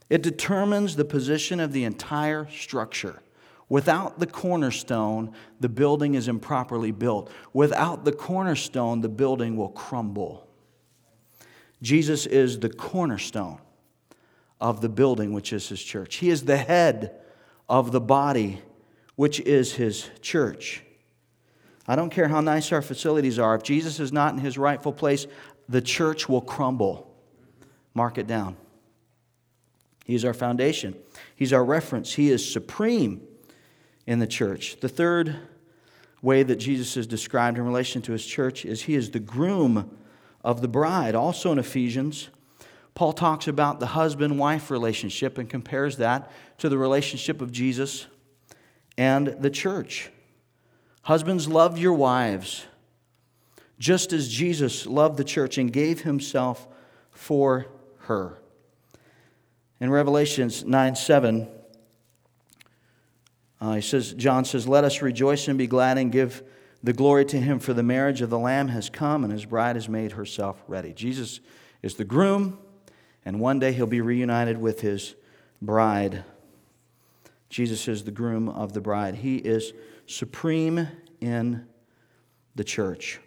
It 0.09 0.23
determines 0.23 0.95
the 0.95 1.05
position 1.05 1.59
of 1.59 1.73
the 1.73 1.83
entire 1.83 2.47
structure. 2.49 3.21
Without 3.69 4.19
the 4.19 4.27
cornerstone, 4.27 5.33
the 5.59 5.69
building 5.69 6.15
is 6.15 6.27
improperly 6.27 6.91
built. 6.91 7.31
Without 7.53 8.05
the 8.05 8.11
cornerstone, 8.11 9.01
the 9.01 9.09
building 9.09 9.57
will 9.57 9.69
crumble. 9.69 10.47
Jesus 11.81 12.25
is 12.25 12.59
the 12.59 12.69
cornerstone 12.69 13.59
of 14.63 14.79
the 14.79 14.87
building, 14.87 15.33
which 15.33 15.51
is 15.51 15.67
his 15.67 15.83
church. 15.83 16.15
He 16.15 16.29
is 16.29 16.45
the 16.45 16.55
head 16.55 17.19
of 17.67 17.91
the 17.91 17.99
body, 17.99 18.61
which 19.17 19.41
is 19.41 19.73
his 19.73 20.09
church. 20.21 20.81
I 21.85 21.97
don't 21.97 22.09
care 22.09 22.29
how 22.29 22.39
nice 22.39 22.71
our 22.71 22.81
facilities 22.81 23.37
are, 23.37 23.55
if 23.55 23.63
Jesus 23.63 23.99
is 23.99 24.13
not 24.13 24.33
in 24.33 24.39
his 24.39 24.57
rightful 24.57 24.93
place, 24.93 25.27
the 25.67 25.81
church 25.81 26.29
will 26.29 26.39
crumble. 26.39 27.13
Mark 27.93 28.17
it 28.17 28.25
down. 28.25 28.55
He's 30.05 30.23
our 30.23 30.33
foundation, 30.33 30.95
He's 31.35 31.51
our 31.51 31.63
reference. 31.63 32.13
He 32.13 32.31
is 32.31 32.49
supreme 32.49 33.21
in 34.07 34.19
the 34.19 34.27
church. 34.27 34.79
The 34.79 34.87
third 34.89 35.35
way 36.21 36.41
that 36.41 36.55
Jesus 36.55 36.95
is 36.95 37.05
described 37.05 37.57
in 37.57 37.65
relation 37.65 38.01
to 38.03 38.13
His 38.13 38.25
church 38.25 38.63
is 38.63 38.83
He 38.83 38.95
is 38.95 39.11
the 39.11 39.19
groom 39.19 39.97
of 40.41 40.61
the 40.61 40.69
bride. 40.69 41.15
Also 41.15 41.51
in 41.51 41.59
Ephesians, 41.59 42.29
Paul 42.95 43.13
talks 43.13 43.47
about 43.47 43.79
the 43.79 43.87
husband 43.87 44.37
wife 44.37 44.69
relationship 44.69 45.37
and 45.37 45.49
compares 45.49 45.97
that 45.97 46.31
to 46.59 46.69
the 46.69 46.77
relationship 46.77 47.41
of 47.41 47.51
Jesus 47.51 48.05
and 48.97 49.27
the 49.39 49.49
church. 49.49 50.11
Husbands, 51.03 51.47
love 51.47 51.77
your 51.77 51.93
wives, 51.93 52.65
just 53.79 54.13
as 54.13 54.29
Jesus 54.29 54.85
loved 54.85 55.17
the 55.17 55.23
church 55.23 55.57
and 55.57 55.73
gave 55.73 56.01
himself 56.01 56.67
for 57.11 57.67
her. 58.01 58.39
In 59.79 59.89
Revelations 59.89 60.63
9 60.63 60.95
7, 60.95 61.47
uh, 63.59 63.73
he 63.73 63.81
says, 63.81 64.13
John 64.13 64.45
says, 64.45 64.67
Let 64.67 64.83
us 64.83 65.01
rejoice 65.01 65.47
and 65.47 65.57
be 65.57 65.67
glad 65.67 65.97
and 65.97 66.11
give 66.11 66.43
the 66.83 66.93
glory 66.93 67.25
to 67.25 67.39
him, 67.39 67.59
for 67.59 67.73
the 67.73 67.83
marriage 67.83 68.21
of 68.21 68.29
the 68.29 68.39
Lamb 68.39 68.67
has 68.67 68.89
come 68.89 69.23
and 69.23 69.31
his 69.31 69.45
bride 69.45 69.75
has 69.75 69.89
made 69.89 70.13
herself 70.13 70.61
ready. 70.67 70.93
Jesus 70.93 71.39
is 71.81 71.95
the 71.95 72.03
groom, 72.03 72.59
and 73.25 73.39
one 73.39 73.59
day 73.59 73.71
he'll 73.71 73.85
be 73.85 74.01
reunited 74.01 74.57
with 74.57 74.81
his 74.81 75.15
bride. 75.61 76.23
Jesus 77.49 77.87
is 77.87 78.03
the 78.03 78.11
groom 78.11 78.49
of 78.49 78.73
the 78.73 78.81
bride. 78.81 79.15
He 79.15 79.37
is 79.37 79.73
supreme 80.07 80.87
in 81.21 81.67
the 82.55 82.63
church. 82.63 83.19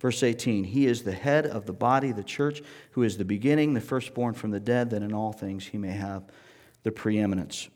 Verse 0.00 0.22
18, 0.22 0.64
He 0.64 0.86
is 0.86 1.02
the 1.02 1.12
head 1.12 1.46
of 1.46 1.66
the 1.66 1.72
body, 1.72 2.12
the 2.12 2.22
church, 2.22 2.62
who 2.92 3.02
is 3.02 3.18
the 3.18 3.24
beginning, 3.24 3.74
the 3.74 3.80
firstborn 3.80 4.34
from 4.34 4.50
the 4.50 4.60
dead, 4.60 4.90
that 4.90 5.02
in 5.02 5.12
all 5.12 5.32
things 5.32 5.66
he 5.66 5.78
may 5.78 5.90
have 5.90 6.24
the 6.84 6.92
preeminence. 6.92 7.68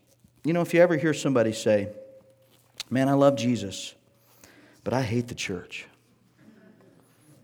You 0.43 0.53
know, 0.53 0.61
if 0.61 0.73
you 0.73 0.81
ever 0.81 0.97
hear 0.97 1.13
somebody 1.13 1.51
say, 1.51 1.89
Man, 2.89 3.09
I 3.09 3.13
love 3.13 3.35
Jesus, 3.35 3.95
but 4.83 4.93
I 4.93 5.01
hate 5.01 5.27
the 5.27 5.35
church. 5.35 5.87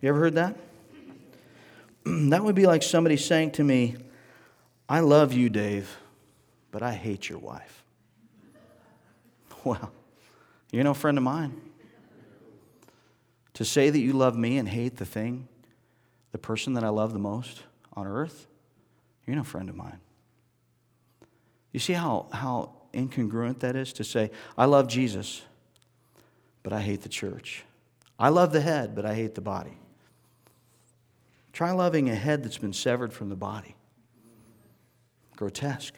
You 0.02 0.10
ever 0.10 0.20
heard 0.20 0.36
that? 0.36 0.56
that 2.30 2.44
would 2.44 2.56
be 2.56 2.66
like 2.66 2.84
somebody 2.84 3.18
saying 3.18 3.52
to 3.52 3.64
me, 3.64 3.96
I 4.88 5.02
love 5.02 5.34
you, 5.34 5.50
Dave, 5.50 5.98
but 6.72 6.82
I 6.82 6.94
hate 6.94 7.30
your 7.30 7.40
wife. 7.40 7.84
Well, 9.66 9.92
you're 10.72 10.86
no 10.86 10.94
friend 10.94 11.18
of 11.18 11.24
mine. 11.24 11.60
To 13.56 13.66
say 13.66 13.90
that 13.90 14.00
you 14.00 14.14
love 14.14 14.38
me 14.38 14.58
and 14.58 14.70
hate 14.70 14.96
the 14.96 15.06
thing, 15.06 15.50
the 16.32 16.38
person 16.38 16.76
that 16.76 16.84
I 16.86 16.90
love 16.90 17.12
the 17.12 17.20
most 17.20 17.64
on 17.92 18.08
earth, 18.08 18.48
you're 19.28 19.36
no 19.36 19.44
friend 19.44 19.68
of 19.68 19.76
mine. 19.76 20.00
You 21.74 21.82
see 21.82 21.92
how, 21.94 22.28
how 22.32 22.72
incongruent 22.94 23.60
that 23.60 23.76
is 23.76 23.92
to 23.94 24.04
say, 24.06 24.32
I 24.58 24.66
love 24.66 24.88
Jesus, 24.88 25.42
but 26.64 26.72
I 26.72 26.80
hate 26.82 27.02
the 27.02 27.10
church. 27.10 27.64
I 28.18 28.30
love 28.30 28.54
the 28.54 28.62
head, 28.62 28.96
but 28.96 29.06
I 29.06 29.14
hate 29.14 29.36
the 29.36 29.42
body. 29.42 29.78
Try 31.54 31.72
loving 31.72 32.10
a 32.10 32.16
head 32.16 32.44
that's 32.44 32.58
been 32.58 32.74
severed 32.74 33.14
from 33.14 33.30
the 33.30 33.36
body. 33.36 33.76
Grotesque. 35.36 35.96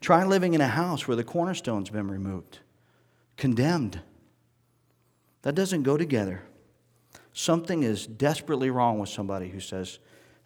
Try 0.00 0.24
living 0.24 0.54
in 0.54 0.60
a 0.60 0.68
house 0.68 1.08
where 1.08 1.16
the 1.16 1.24
cornerstone's 1.24 1.90
been 1.90 2.08
removed, 2.10 2.58
condemned. 3.36 4.00
That 5.42 5.54
doesn't 5.54 5.82
go 5.82 5.96
together. 5.96 6.42
Something 7.32 7.82
is 7.82 8.06
desperately 8.06 8.70
wrong 8.70 8.98
with 8.98 9.08
somebody 9.08 9.48
who 9.48 9.60
says 9.60 9.98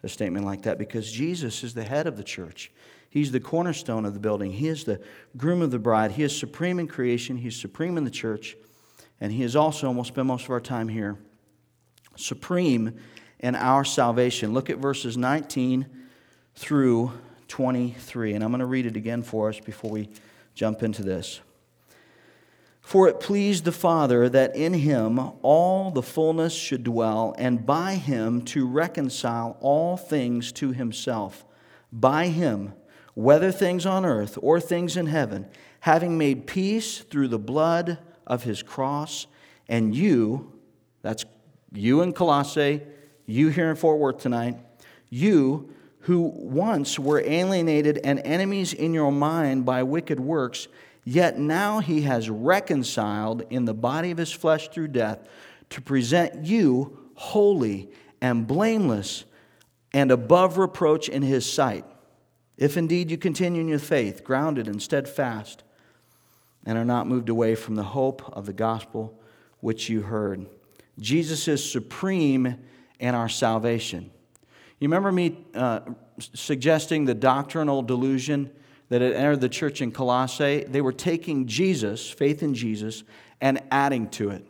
a 0.03 0.09
statement 0.09 0.45
like 0.45 0.63
that 0.63 0.77
because 0.77 1.11
Jesus 1.11 1.63
is 1.63 1.73
the 1.73 1.83
head 1.83 2.07
of 2.07 2.17
the 2.17 2.23
church. 2.23 2.71
He's 3.09 3.31
the 3.31 3.39
cornerstone 3.39 4.05
of 4.05 4.13
the 4.13 4.19
building. 4.19 4.51
He 4.53 4.67
is 4.67 4.85
the 4.85 5.01
groom 5.35 5.61
of 5.61 5.71
the 5.71 5.79
bride. 5.79 6.11
He 6.11 6.23
is 6.23 6.37
supreme 6.37 6.79
in 6.79 6.87
creation. 6.87 7.37
He's 7.37 7.59
supreme 7.59 7.97
in 7.97 8.05
the 8.05 8.11
church. 8.11 8.55
And 9.19 9.31
He 9.31 9.43
is 9.43 9.55
also, 9.55 9.87
and 9.87 9.95
we'll 9.97 10.05
spend 10.05 10.27
most 10.27 10.45
of 10.45 10.51
our 10.51 10.61
time 10.61 10.87
here, 10.87 11.17
supreme 12.15 12.97
in 13.41 13.55
our 13.55 13.83
salvation. 13.83 14.53
Look 14.53 14.69
at 14.69 14.77
verses 14.77 15.17
19 15.17 15.85
through 16.55 17.11
23. 17.47 18.33
And 18.33 18.43
I'm 18.43 18.51
going 18.51 18.59
to 18.59 18.65
read 18.65 18.85
it 18.85 18.95
again 18.95 19.23
for 19.23 19.49
us 19.49 19.59
before 19.59 19.91
we 19.91 20.09
jump 20.55 20.83
into 20.83 21.03
this. 21.03 21.41
For 22.79 23.07
it 23.07 23.19
pleased 23.19 23.65
the 23.65 23.71
Father 23.71 24.27
that 24.29 24.55
in 24.55 24.73
him 24.73 25.19
all 25.41 25.91
the 25.91 26.01
fullness 26.01 26.53
should 26.53 26.83
dwell, 26.83 27.35
and 27.37 27.65
by 27.65 27.95
him 27.95 28.41
to 28.45 28.67
reconcile 28.67 29.55
all 29.61 29.97
things 29.97 30.51
to 30.53 30.71
himself. 30.71 31.45
By 31.91 32.27
him, 32.27 32.73
whether 33.13 33.51
things 33.51 33.85
on 33.85 34.03
earth 34.03 34.37
or 34.41 34.59
things 34.59 34.97
in 34.97 35.05
heaven, 35.05 35.47
having 35.81 36.17
made 36.17 36.47
peace 36.47 36.99
through 36.99 37.27
the 37.27 37.39
blood 37.39 37.99
of 38.25 38.43
his 38.43 38.63
cross, 38.63 39.27
and 39.67 39.95
you, 39.95 40.51
that's 41.01 41.23
you 41.71 42.01
in 42.01 42.13
Colossae, 42.13 42.81
you 43.31 43.49
here 43.49 43.69
in 43.69 43.75
Fort 43.75 43.99
Worth 43.99 44.19
tonight, 44.19 44.57
you 45.09 45.73
who 46.01 46.21
once 46.35 46.97
were 46.97 47.21
alienated 47.25 47.99
and 48.03 48.19
enemies 48.19 48.73
in 48.73 48.93
your 48.93 49.11
mind 49.11 49.65
by 49.65 49.83
wicked 49.83 50.19
works 50.19 50.67
Yet 51.03 51.39
now 51.39 51.79
he 51.79 52.01
has 52.01 52.29
reconciled 52.29 53.43
in 53.49 53.65
the 53.65 53.73
body 53.73 54.11
of 54.11 54.17
his 54.17 54.31
flesh 54.31 54.69
through 54.69 54.89
death 54.89 55.27
to 55.71 55.81
present 55.81 56.45
you 56.45 56.99
holy 57.15 57.89
and 58.21 58.45
blameless 58.45 59.25
and 59.93 60.11
above 60.11 60.57
reproach 60.57 61.09
in 61.09 61.23
his 61.23 61.51
sight. 61.51 61.85
If 62.57 62.77
indeed 62.77 63.09
you 63.09 63.17
continue 63.17 63.61
in 63.61 63.67
your 63.67 63.79
faith, 63.79 64.23
grounded 64.23 64.67
and 64.67 64.81
steadfast, 64.81 65.63
and 66.65 66.77
are 66.77 66.85
not 66.85 67.07
moved 67.07 67.29
away 67.29 67.55
from 67.55 67.75
the 67.75 67.83
hope 67.83 68.21
of 68.35 68.45
the 68.45 68.53
gospel 68.53 69.19
which 69.59 69.89
you 69.89 70.01
heard. 70.01 70.45
Jesus 70.99 71.47
is 71.47 71.67
supreme 71.69 72.57
in 73.01 73.13
our 73.15 73.27
salvation. 73.27 74.09
You 74.79 74.87
remember 74.87 75.11
me 75.11 75.45
uh, 75.53 75.81
suggesting 76.19 77.05
the 77.05 77.13
doctrinal 77.13 77.81
delusion 77.81 78.51
that 78.89 79.01
had 79.01 79.13
entered 79.13 79.41
the 79.41 79.49
church 79.49 79.81
in 79.81 79.91
Colossae, 79.91 80.65
they 80.67 80.81
were 80.81 80.91
taking 80.91 81.47
Jesus, 81.47 82.09
faith 82.09 82.43
in 82.43 82.53
Jesus, 82.53 83.03
and 83.39 83.61
adding 83.71 84.09
to 84.11 84.29
it. 84.29 84.45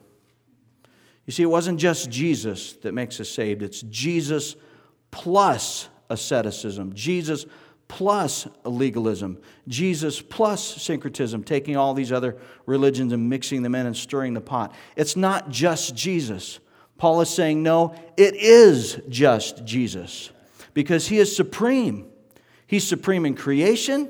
You 1.25 1.33
see, 1.33 1.43
it 1.43 1.47
wasn't 1.47 1.79
just 1.79 2.09
Jesus 2.09 2.73
that 2.81 2.93
makes 2.93 3.19
us 3.19 3.29
saved, 3.29 3.61
it's 3.61 3.81
Jesus 3.81 4.55
plus 5.11 5.87
asceticism, 6.09 6.93
Jesus 6.93 7.45
plus 7.87 8.47
legalism, 8.63 9.37
Jesus 9.67 10.21
plus 10.21 10.81
syncretism, 10.81 11.43
taking 11.43 11.77
all 11.77 11.93
these 11.93 12.11
other 12.11 12.37
religions 12.65 13.13
and 13.13 13.29
mixing 13.29 13.61
them 13.63 13.75
in 13.75 13.85
and 13.85 13.95
stirring 13.95 14.33
the 14.33 14.41
pot. 14.41 14.73
It's 14.95 15.15
not 15.15 15.49
just 15.49 15.95
Jesus. 15.95 16.59
Paul 17.01 17.21
is 17.21 17.31
saying, 17.31 17.63
no, 17.63 17.95
it 18.15 18.35
is 18.35 19.01
just 19.09 19.65
Jesus 19.65 20.29
because 20.75 21.07
he 21.07 21.17
is 21.17 21.35
supreme. 21.35 22.05
He's 22.67 22.87
supreme 22.87 23.25
in 23.25 23.33
creation, 23.33 24.07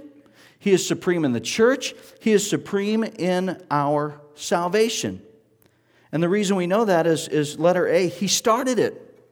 he 0.59 0.71
is 0.71 0.85
supreme 0.85 1.23
in 1.23 1.31
the 1.31 1.39
church. 1.39 1.95
He 2.19 2.33
is 2.33 2.47
supreme 2.47 3.05
in 3.05 3.63
our 3.71 4.19
salvation. 4.35 5.21
And 6.11 6.21
the 6.21 6.27
reason 6.27 6.57
we 6.57 6.67
know 6.67 6.83
that 6.83 7.07
is, 7.07 7.29
is 7.29 7.57
letter 7.57 7.87
A. 7.87 8.09
He 8.09 8.27
started 8.27 8.77
it. 8.77 9.23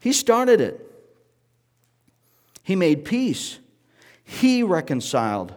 He 0.00 0.12
started 0.12 0.60
it. 0.60 0.84
He 2.64 2.74
made 2.74 3.04
peace. 3.04 3.60
He 4.24 4.64
reconciled. 4.64 5.54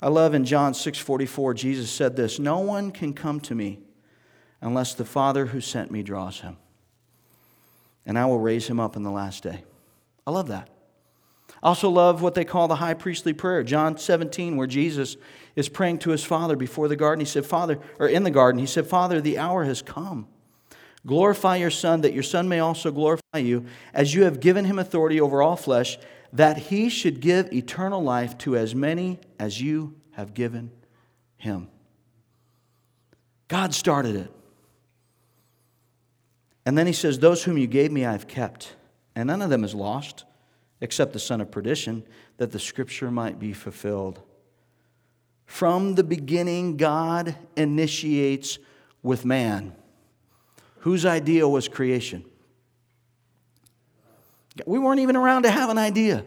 I 0.00 0.08
love 0.08 0.32
in 0.32 0.46
John 0.46 0.72
6:44 0.72 1.54
Jesus 1.54 1.90
said 1.90 2.16
this, 2.16 2.38
"No 2.38 2.60
one 2.60 2.92
can 2.92 3.12
come 3.12 3.40
to 3.40 3.54
me 3.54 3.81
unless 4.62 4.94
the 4.94 5.04
Father 5.04 5.46
who 5.46 5.60
sent 5.60 5.90
me 5.90 6.02
draws 6.02 6.40
him, 6.40 6.56
and 8.06 8.18
I 8.18 8.24
will 8.24 8.40
raise 8.40 8.68
him 8.68 8.80
up 8.80 8.96
in 8.96 9.02
the 9.02 9.10
last 9.10 9.42
day." 9.42 9.64
I 10.26 10.30
love 10.30 10.48
that. 10.48 10.70
I 11.62 11.68
also 11.68 11.90
love 11.90 12.22
what 12.22 12.34
they 12.34 12.44
call 12.44 12.66
the 12.66 12.76
high 12.76 12.94
priestly 12.94 13.32
prayer, 13.32 13.62
John 13.62 13.96
17, 13.96 14.56
where 14.56 14.66
Jesus 14.66 15.16
is 15.54 15.68
praying 15.68 15.98
to 15.98 16.10
his 16.10 16.24
Father 16.24 16.56
before 16.56 16.88
the 16.88 16.96
garden. 16.96 17.20
He 17.20 17.30
said, 17.30 17.46
Father, 17.46 17.78
or 17.98 18.08
in 18.08 18.24
the 18.24 18.30
garden, 18.30 18.58
he 18.58 18.66
said, 18.66 18.86
Father, 18.86 19.20
the 19.20 19.38
hour 19.38 19.64
has 19.64 19.82
come. 19.82 20.26
Glorify 21.06 21.56
your 21.56 21.70
Son, 21.70 22.00
that 22.00 22.14
your 22.14 22.22
Son 22.22 22.48
may 22.48 22.58
also 22.58 22.90
glorify 22.90 23.38
you, 23.38 23.66
as 23.92 24.14
you 24.14 24.24
have 24.24 24.40
given 24.40 24.64
him 24.64 24.78
authority 24.78 25.20
over 25.20 25.42
all 25.42 25.56
flesh, 25.56 25.98
that 26.32 26.56
he 26.56 26.88
should 26.88 27.20
give 27.20 27.52
eternal 27.52 28.02
life 28.02 28.38
to 28.38 28.56
as 28.56 28.74
many 28.74 29.20
as 29.38 29.60
you 29.60 29.94
have 30.12 30.34
given 30.34 30.70
him. 31.36 31.68
God 33.48 33.74
started 33.74 34.16
it. 34.16 34.32
And 36.64 36.78
then 36.78 36.86
he 36.86 36.92
says, 36.92 37.18
Those 37.18 37.44
whom 37.44 37.58
you 37.58 37.66
gave 37.66 37.90
me 37.90 38.04
I 38.04 38.12
have 38.12 38.28
kept, 38.28 38.76
and 39.14 39.26
none 39.26 39.42
of 39.42 39.50
them 39.50 39.64
is 39.64 39.74
lost, 39.74 40.24
except 40.80 41.12
the 41.12 41.18
son 41.18 41.40
of 41.40 41.50
perdition, 41.50 42.04
that 42.36 42.52
the 42.52 42.58
scripture 42.58 43.10
might 43.10 43.38
be 43.38 43.52
fulfilled. 43.52 44.20
From 45.46 45.96
the 45.96 46.04
beginning, 46.04 46.76
God 46.76 47.36
initiates 47.56 48.58
with 49.02 49.24
man. 49.24 49.74
Whose 50.78 51.04
idea 51.04 51.46
was 51.48 51.68
creation? 51.68 52.24
We 54.66 54.78
weren't 54.78 55.00
even 55.00 55.16
around 55.16 55.44
to 55.44 55.50
have 55.50 55.70
an 55.70 55.78
idea. 55.78 56.24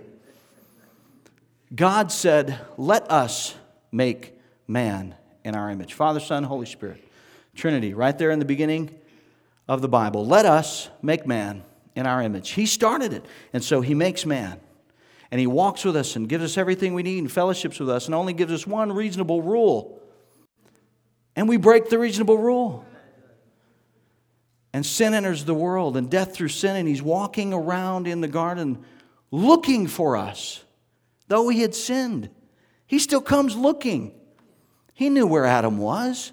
God 1.73 2.11
said, 2.11 2.59
Let 2.77 3.09
us 3.11 3.55
make 3.91 4.33
man 4.67 5.15
in 5.43 5.55
our 5.55 5.69
image. 5.69 5.93
Father, 5.93 6.19
Son, 6.19 6.43
Holy 6.43 6.65
Spirit. 6.65 7.03
Trinity, 7.55 7.93
right 7.93 8.17
there 8.17 8.31
in 8.31 8.39
the 8.39 8.45
beginning 8.45 8.93
of 9.67 9.81
the 9.81 9.87
Bible. 9.87 10.25
Let 10.25 10.45
us 10.45 10.89
make 11.01 11.25
man 11.25 11.63
in 11.95 12.05
our 12.05 12.21
image. 12.21 12.51
He 12.51 12.65
started 12.65 13.13
it, 13.13 13.25
and 13.53 13.63
so 13.63 13.81
he 13.81 13.93
makes 13.93 14.25
man. 14.25 14.59
And 15.31 15.39
he 15.39 15.47
walks 15.47 15.83
with 15.83 15.95
us 15.95 16.15
and 16.15 16.29
gives 16.29 16.43
us 16.43 16.57
everything 16.57 16.93
we 16.93 17.03
need 17.03 17.19
and 17.19 17.31
fellowships 17.31 17.79
with 17.79 17.89
us 17.89 18.05
and 18.05 18.15
only 18.15 18.33
gives 18.33 18.53
us 18.53 18.67
one 18.67 18.91
reasonable 18.91 19.41
rule. 19.41 19.99
And 21.35 21.49
we 21.49 21.57
break 21.57 21.89
the 21.89 21.97
reasonable 21.97 22.37
rule. 22.37 22.85
And 24.71 24.85
sin 24.85 25.13
enters 25.13 25.45
the 25.45 25.53
world 25.53 25.97
and 25.97 26.09
death 26.09 26.35
through 26.35 26.49
sin, 26.49 26.75
and 26.75 26.87
he's 26.87 27.01
walking 27.01 27.53
around 27.53 28.07
in 28.07 28.21
the 28.21 28.27
garden 28.27 28.85
looking 29.31 29.87
for 29.87 30.15
us. 30.15 30.63
Though 31.27 31.49
he 31.49 31.61
had 31.61 31.73
sinned, 31.73 32.29
he 32.85 32.99
still 32.99 33.21
comes 33.21 33.55
looking. 33.55 34.13
He 34.93 35.09
knew 35.09 35.25
where 35.27 35.45
Adam 35.45 35.77
was, 35.77 36.31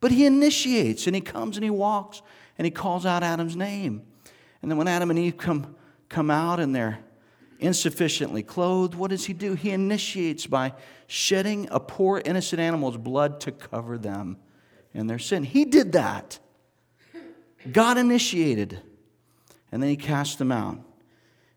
but 0.00 0.10
he 0.10 0.24
initiates 0.24 1.06
and 1.06 1.14
he 1.14 1.20
comes 1.20 1.56
and 1.56 1.64
he 1.64 1.70
walks 1.70 2.22
and 2.60 2.66
he 2.66 2.70
calls 2.70 3.06
out 3.06 3.22
Adam's 3.22 3.56
name. 3.56 4.02
And 4.60 4.70
then 4.70 4.76
when 4.76 4.86
Adam 4.86 5.08
and 5.08 5.18
Eve 5.18 5.38
come, 5.38 5.74
come 6.10 6.30
out 6.30 6.60
and 6.60 6.74
they're 6.74 6.98
insufficiently 7.58 8.42
clothed, 8.42 8.94
what 8.94 9.08
does 9.08 9.24
he 9.24 9.32
do? 9.32 9.54
He 9.54 9.70
initiates 9.70 10.46
by 10.46 10.74
shedding 11.06 11.68
a 11.70 11.80
poor 11.80 12.20
innocent 12.22 12.60
animal's 12.60 12.98
blood 12.98 13.40
to 13.40 13.50
cover 13.50 13.96
them 13.96 14.36
in 14.92 15.06
their 15.06 15.18
sin. 15.18 15.42
He 15.42 15.64
did 15.64 15.92
that. 15.92 16.38
God 17.72 17.96
initiated. 17.96 18.78
And 19.72 19.82
then 19.82 19.88
he 19.88 19.96
casts 19.96 20.36
them 20.36 20.52
out. 20.52 20.80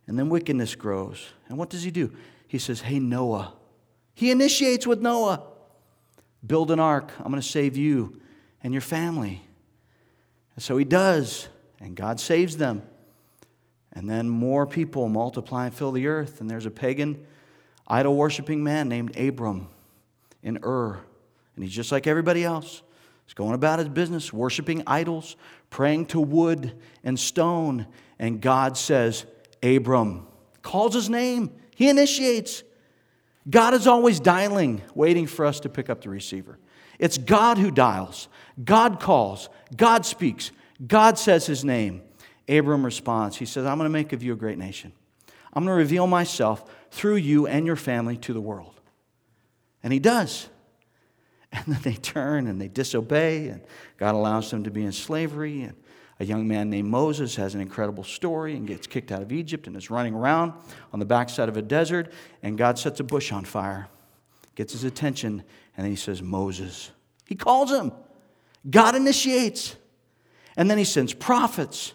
And 0.08 0.18
then 0.18 0.30
wickedness 0.30 0.74
grows. 0.74 1.34
And 1.50 1.58
what 1.58 1.70
does 1.70 1.84
he 1.84 1.92
do? 1.92 2.14
He 2.48 2.60
says, 2.60 2.80
Hey, 2.80 3.00
Noah. 3.00 3.56
He 4.14 4.32
initiates 4.32 4.88
with 4.88 5.02
Noah 5.02 5.44
build 6.48 6.72
an 6.72 6.80
ark. 6.80 7.12
I'm 7.18 7.30
going 7.30 7.42
to 7.42 7.46
save 7.46 7.76
you 7.76 8.22
and 8.64 8.74
your 8.74 8.80
family. 8.80 9.42
And 10.56 10.64
so 10.64 10.78
he 10.78 10.86
does. 10.86 11.48
And 11.80 11.96
God 11.96 12.20
saves 12.20 12.58
them. 12.58 12.84
And 13.92 14.10
then 14.10 14.30
more 14.30 14.66
people 14.66 15.08
multiply 15.10 15.66
and 15.66 15.74
fill 15.74 15.92
the 15.92 16.08
earth. 16.08 16.42
And 16.42 16.50
there's 16.50 16.66
a 16.66 16.72
pagan, 16.72 17.26
idol 17.88 18.16
worshiping 18.16 18.64
man 18.64 18.90
named 18.90 19.18
Abram 19.18 19.68
in 20.42 20.60
Ur. 20.64 21.00
And 21.56 21.64
he's 21.64 21.74
just 21.74 21.92
like 21.92 22.08
everybody 22.08 22.44
else. 22.44 22.82
He's 23.26 23.34
going 23.34 23.54
about 23.54 23.80
his 23.80 23.90
business, 23.90 24.34
worshiping 24.34 24.84
idols, 24.88 25.36
praying 25.70 26.08
to 26.08 26.20
wood 26.20 26.74
and 27.04 27.20
stone. 27.20 27.88
And 28.20 28.42
God 28.42 28.78
says, 28.78 29.26
Abram, 29.62 30.28
calls 30.62 30.94
his 30.94 31.10
name. 31.10 31.52
He 31.76 31.90
initiates. 31.90 32.64
God 33.50 33.74
is 33.74 33.88
always 33.88 34.20
dialing, 34.20 34.82
waiting 34.96 35.28
for 35.28 35.46
us 35.46 35.60
to 35.62 35.70
pick 35.70 35.90
up 35.90 36.02
the 36.02 36.10
receiver. 36.10 36.58
It's 37.00 37.18
God 37.18 37.58
who 37.58 37.72
dials, 37.72 38.28
God 38.62 39.00
calls, 39.00 39.50
God 39.76 40.06
speaks, 40.06 40.52
God 40.86 41.18
says 41.18 41.46
his 41.46 41.64
name. 41.64 42.02
Abram 42.50 42.84
responds. 42.84 43.38
He 43.38 43.46
says, 43.46 43.66
I'm 43.66 43.78
going 43.78 43.90
to 43.90 43.94
make 43.94 44.12
of 44.12 44.22
you 44.22 44.34
a 44.34 44.36
great 44.36 44.58
nation. 44.58 44.92
I'm 45.54 45.64
going 45.64 45.76
to 45.76 45.80
reveal 45.80 46.08
myself 46.08 46.70
through 46.92 47.16
you 47.16 47.48
and 47.48 47.66
your 47.66 47.76
family 47.76 48.18
to 48.18 48.34
the 48.34 48.42
world. 48.42 48.80
And 49.82 49.94
he 49.94 50.00
does. 50.00 50.48
And 51.56 51.66
then 51.68 51.82
they 51.84 51.94
turn 51.94 52.48
and 52.48 52.60
they 52.60 52.68
disobey, 52.68 53.50
and 53.50 53.62
God 53.98 54.16
allows 54.16 54.50
them 54.50 54.64
to 54.64 54.72
be 54.72 54.84
in 54.84 54.92
slavery. 54.92 55.62
And 55.62 55.76
a 56.20 56.26
young 56.26 56.48
man 56.48 56.72
named 56.72 56.90
Moses 56.90 57.36
has 57.36 57.54
an 57.54 57.62
incredible 57.62 58.04
story 58.04 58.56
and 58.56 58.66
gets 58.66 58.88
kicked 58.88 59.12
out 59.12 59.22
of 59.22 59.32
Egypt 59.32 59.68
and 59.68 59.78
is 59.78 59.92
running 59.92 60.16
around 60.16 60.54
on 60.92 60.98
the 60.98 61.06
backside 61.06 61.50
of 61.50 61.56
a 61.56 61.62
desert. 61.62 62.12
And 62.42 62.58
God 62.58 62.80
sets 62.80 63.00
a 63.02 63.04
bush 63.04 63.32
on 63.32 63.46
fire, 63.46 63.88
gets 64.56 64.74
his 64.74 64.84
attention, 64.84 65.44
and 65.78 65.86
he 65.86 65.96
says, 65.96 66.24
Moses. 66.24 66.90
He 67.28 67.36
calls 67.36 67.72
him. 67.72 67.92
God 68.70 68.96
initiates. 68.96 69.76
And 70.56 70.70
then 70.70 70.78
he 70.78 70.84
sends 70.84 71.14
prophets 71.14 71.94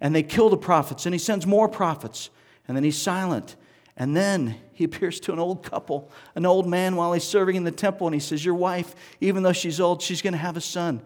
and 0.00 0.14
they 0.14 0.22
kill 0.22 0.48
the 0.48 0.56
prophets, 0.56 1.06
and 1.06 1.14
he 1.14 1.18
sends 1.18 1.46
more 1.46 1.68
prophets, 1.68 2.30
and 2.66 2.76
then 2.76 2.84
he's 2.84 3.00
silent. 3.00 3.56
And 3.96 4.16
then 4.16 4.56
he 4.72 4.84
appears 4.84 5.20
to 5.20 5.32
an 5.32 5.38
old 5.38 5.62
couple, 5.64 6.10
an 6.34 6.46
old 6.46 6.68
man 6.68 6.96
while 6.96 7.12
he's 7.12 7.24
serving 7.24 7.56
in 7.56 7.64
the 7.64 7.72
temple, 7.72 8.06
and 8.06 8.14
he 8.14 8.20
says, 8.20 8.44
Your 8.44 8.54
wife, 8.54 8.94
even 9.20 9.42
though 9.42 9.52
she's 9.52 9.80
old, 9.80 10.02
she's 10.02 10.22
going 10.22 10.32
to 10.32 10.38
have 10.38 10.56
a 10.56 10.60
son, 10.60 11.02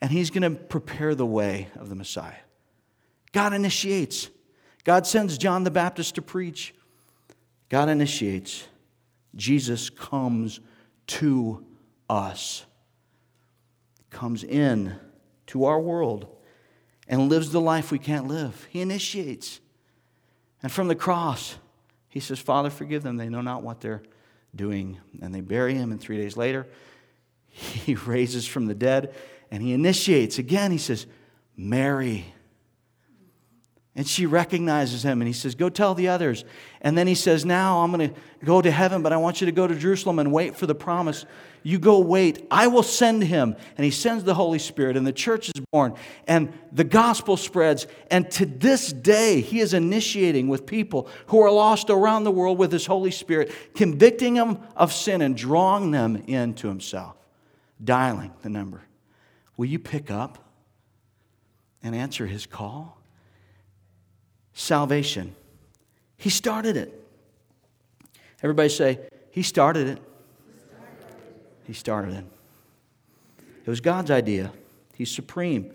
and 0.00 0.10
he's 0.10 0.30
going 0.30 0.42
to 0.42 0.50
prepare 0.50 1.14
the 1.14 1.26
way 1.26 1.68
of 1.76 1.88
the 1.88 1.94
Messiah. 1.94 2.38
God 3.32 3.52
initiates. 3.52 4.30
God 4.84 5.06
sends 5.06 5.36
John 5.36 5.64
the 5.64 5.70
Baptist 5.70 6.14
to 6.14 6.22
preach. 6.22 6.74
God 7.68 7.88
initiates. 7.88 8.68
Jesus 9.34 9.90
comes 9.90 10.60
to 11.08 11.64
us, 12.08 12.64
comes 14.10 14.44
in 14.44 14.96
to 15.48 15.64
our 15.64 15.80
world 15.80 16.26
and 17.08 17.28
lives 17.28 17.50
the 17.50 17.60
life 17.60 17.90
we 17.90 17.98
can't 17.98 18.26
live. 18.26 18.66
He 18.70 18.80
initiates. 18.80 19.60
And 20.62 20.72
from 20.72 20.88
the 20.88 20.94
cross, 20.94 21.56
he 22.08 22.20
says, 22.20 22.38
Father, 22.38 22.70
forgive 22.70 23.02
them. 23.02 23.16
They 23.16 23.28
know 23.28 23.42
not 23.42 23.62
what 23.62 23.80
they're 23.80 24.02
doing. 24.54 24.98
And 25.20 25.34
they 25.34 25.40
bury 25.40 25.74
him, 25.74 25.92
and 25.92 26.00
three 26.00 26.16
days 26.16 26.36
later, 26.36 26.66
he 27.48 27.94
raises 27.94 28.46
from 28.46 28.66
the 28.66 28.74
dead 28.74 29.14
and 29.50 29.62
he 29.62 29.72
initiates. 29.72 30.38
Again, 30.38 30.72
he 30.72 30.78
says, 30.78 31.06
Mary. 31.56 32.32
And 33.96 34.06
she 34.06 34.26
recognizes 34.26 35.02
him 35.02 35.22
and 35.22 35.26
he 35.26 35.32
says, 35.32 35.54
Go 35.54 35.70
tell 35.70 35.94
the 35.94 36.08
others. 36.08 36.44
And 36.82 36.98
then 36.98 37.06
he 37.06 37.14
says, 37.14 37.46
Now 37.46 37.82
I'm 37.82 37.90
going 37.90 38.10
to 38.10 38.14
go 38.44 38.60
to 38.60 38.70
heaven, 38.70 39.02
but 39.02 39.10
I 39.10 39.16
want 39.16 39.40
you 39.40 39.46
to 39.46 39.52
go 39.52 39.66
to 39.66 39.74
Jerusalem 39.74 40.18
and 40.18 40.30
wait 40.30 40.54
for 40.54 40.66
the 40.66 40.74
promise. 40.74 41.24
You 41.62 41.78
go 41.78 41.98
wait. 42.00 42.46
I 42.50 42.66
will 42.66 42.82
send 42.82 43.24
him. 43.24 43.56
And 43.76 43.84
he 43.86 43.90
sends 43.90 44.22
the 44.22 44.34
Holy 44.34 44.58
Spirit, 44.58 44.98
and 44.98 45.06
the 45.06 45.14
church 45.14 45.48
is 45.48 45.64
born, 45.72 45.94
and 46.28 46.52
the 46.70 46.84
gospel 46.84 47.38
spreads. 47.38 47.86
And 48.10 48.30
to 48.32 48.44
this 48.44 48.92
day, 48.92 49.40
he 49.40 49.60
is 49.60 49.72
initiating 49.72 50.46
with 50.46 50.66
people 50.66 51.08
who 51.28 51.40
are 51.40 51.50
lost 51.50 51.88
around 51.88 52.24
the 52.24 52.30
world 52.30 52.58
with 52.58 52.70
his 52.70 52.84
Holy 52.84 53.10
Spirit, 53.10 53.50
convicting 53.74 54.34
them 54.34 54.60
of 54.76 54.92
sin 54.92 55.22
and 55.22 55.34
drawing 55.34 55.90
them 55.90 56.22
into 56.26 56.68
himself, 56.68 57.16
dialing 57.82 58.32
the 58.42 58.50
number. 58.50 58.82
Will 59.56 59.66
you 59.66 59.78
pick 59.78 60.10
up 60.10 60.38
and 61.82 61.94
answer 61.94 62.26
his 62.26 62.44
call? 62.44 62.95
Salvation. 64.56 65.36
He 66.16 66.30
started 66.30 66.76
it. 66.76 66.92
Everybody 68.42 68.70
say, 68.70 68.98
He 69.30 69.42
started 69.42 69.86
it. 69.86 70.02
He 71.64 71.74
started 71.74 72.14
it. 72.14 72.24
It 73.64 73.70
was 73.70 73.80
God's 73.80 74.10
idea. 74.10 74.50
He's 74.94 75.10
supreme. 75.10 75.72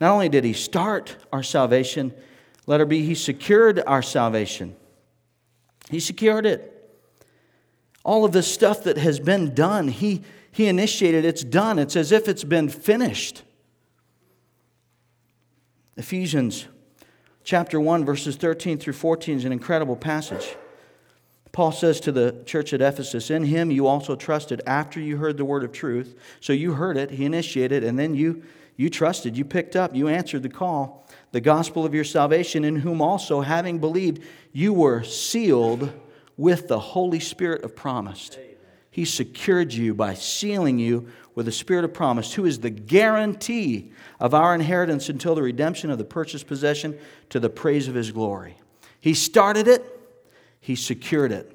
Not 0.00 0.12
only 0.12 0.28
did 0.28 0.44
He 0.44 0.52
start 0.52 1.16
our 1.32 1.42
salvation, 1.42 2.14
letter 2.66 2.86
be, 2.86 3.02
He 3.04 3.16
secured 3.16 3.82
our 3.84 4.02
salvation. 4.02 4.76
He 5.90 5.98
secured 5.98 6.46
it. 6.46 6.70
All 8.04 8.24
of 8.24 8.32
this 8.32 8.50
stuff 8.50 8.84
that 8.84 8.96
has 8.96 9.18
been 9.18 9.54
done, 9.54 9.88
He, 9.88 10.22
he 10.52 10.68
initiated, 10.68 11.24
it's 11.24 11.42
done. 11.42 11.80
It's 11.80 11.96
as 11.96 12.12
if 12.12 12.28
it's 12.28 12.44
been 12.44 12.68
finished. 12.68 13.42
Ephesians 15.96 16.68
chapter 17.44 17.78
1, 17.78 18.04
verses 18.04 18.36
13 18.36 18.78
through 18.78 18.94
14 18.94 19.36
is 19.36 19.44
an 19.44 19.52
incredible 19.52 19.96
passage. 19.96 20.56
Paul 21.52 21.70
says 21.70 22.00
to 22.00 22.10
the 22.10 22.42
church 22.46 22.72
at 22.72 22.80
Ephesus, 22.80 23.30
In 23.30 23.44
him 23.44 23.70
you 23.70 23.86
also 23.86 24.16
trusted 24.16 24.60
after 24.66 24.98
you 24.98 25.18
heard 25.18 25.36
the 25.36 25.44
word 25.44 25.62
of 25.62 25.70
truth. 25.70 26.18
So 26.40 26.52
you 26.52 26.72
heard 26.72 26.96
it, 26.96 27.12
he 27.12 27.24
initiated, 27.24 27.84
and 27.84 27.96
then 27.96 28.14
you, 28.14 28.42
you 28.76 28.90
trusted, 28.90 29.36
you 29.36 29.44
picked 29.44 29.76
up, 29.76 29.94
you 29.94 30.08
answered 30.08 30.42
the 30.42 30.48
call, 30.48 31.08
the 31.30 31.40
gospel 31.40 31.84
of 31.84 31.94
your 31.94 32.02
salvation, 32.02 32.64
in 32.64 32.76
whom 32.76 33.00
also, 33.00 33.42
having 33.42 33.78
believed, 33.78 34.20
you 34.52 34.72
were 34.72 35.04
sealed 35.04 35.92
with 36.36 36.66
the 36.66 36.80
Holy 36.80 37.20
Spirit 37.20 37.62
of 37.62 37.76
promise. 37.76 38.30
He 38.94 39.04
secured 39.04 39.72
you 39.72 39.92
by 39.92 40.14
sealing 40.14 40.78
you 40.78 41.08
with 41.34 41.46
the 41.46 41.52
Spirit 41.52 41.84
of 41.84 41.92
promise, 41.92 42.32
who 42.32 42.44
is 42.44 42.60
the 42.60 42.70
guarantee 42.70 43.90
of 44.20 44.34
our 44.34 44.54
inheritance 44.54 45.08
until 45.08 45.34
the 45.34 45.42
redemption 45.42 45.90
of 45.90 45.98
the 45.98 46.04
purchased 46.04 46.46
possession 46.46 46.96
to 47.30 47.40
the 47.40 47.50
praise 47.50 47.88
of 47.88 47.96
his 47.96 48.12
glory. 48.12 48.56
He 49.00 49.12
started 49.12 49.66
it, 49.66 49.84
he 50.60 50.76
secured 50.76 51.32
it. 51.32 51.52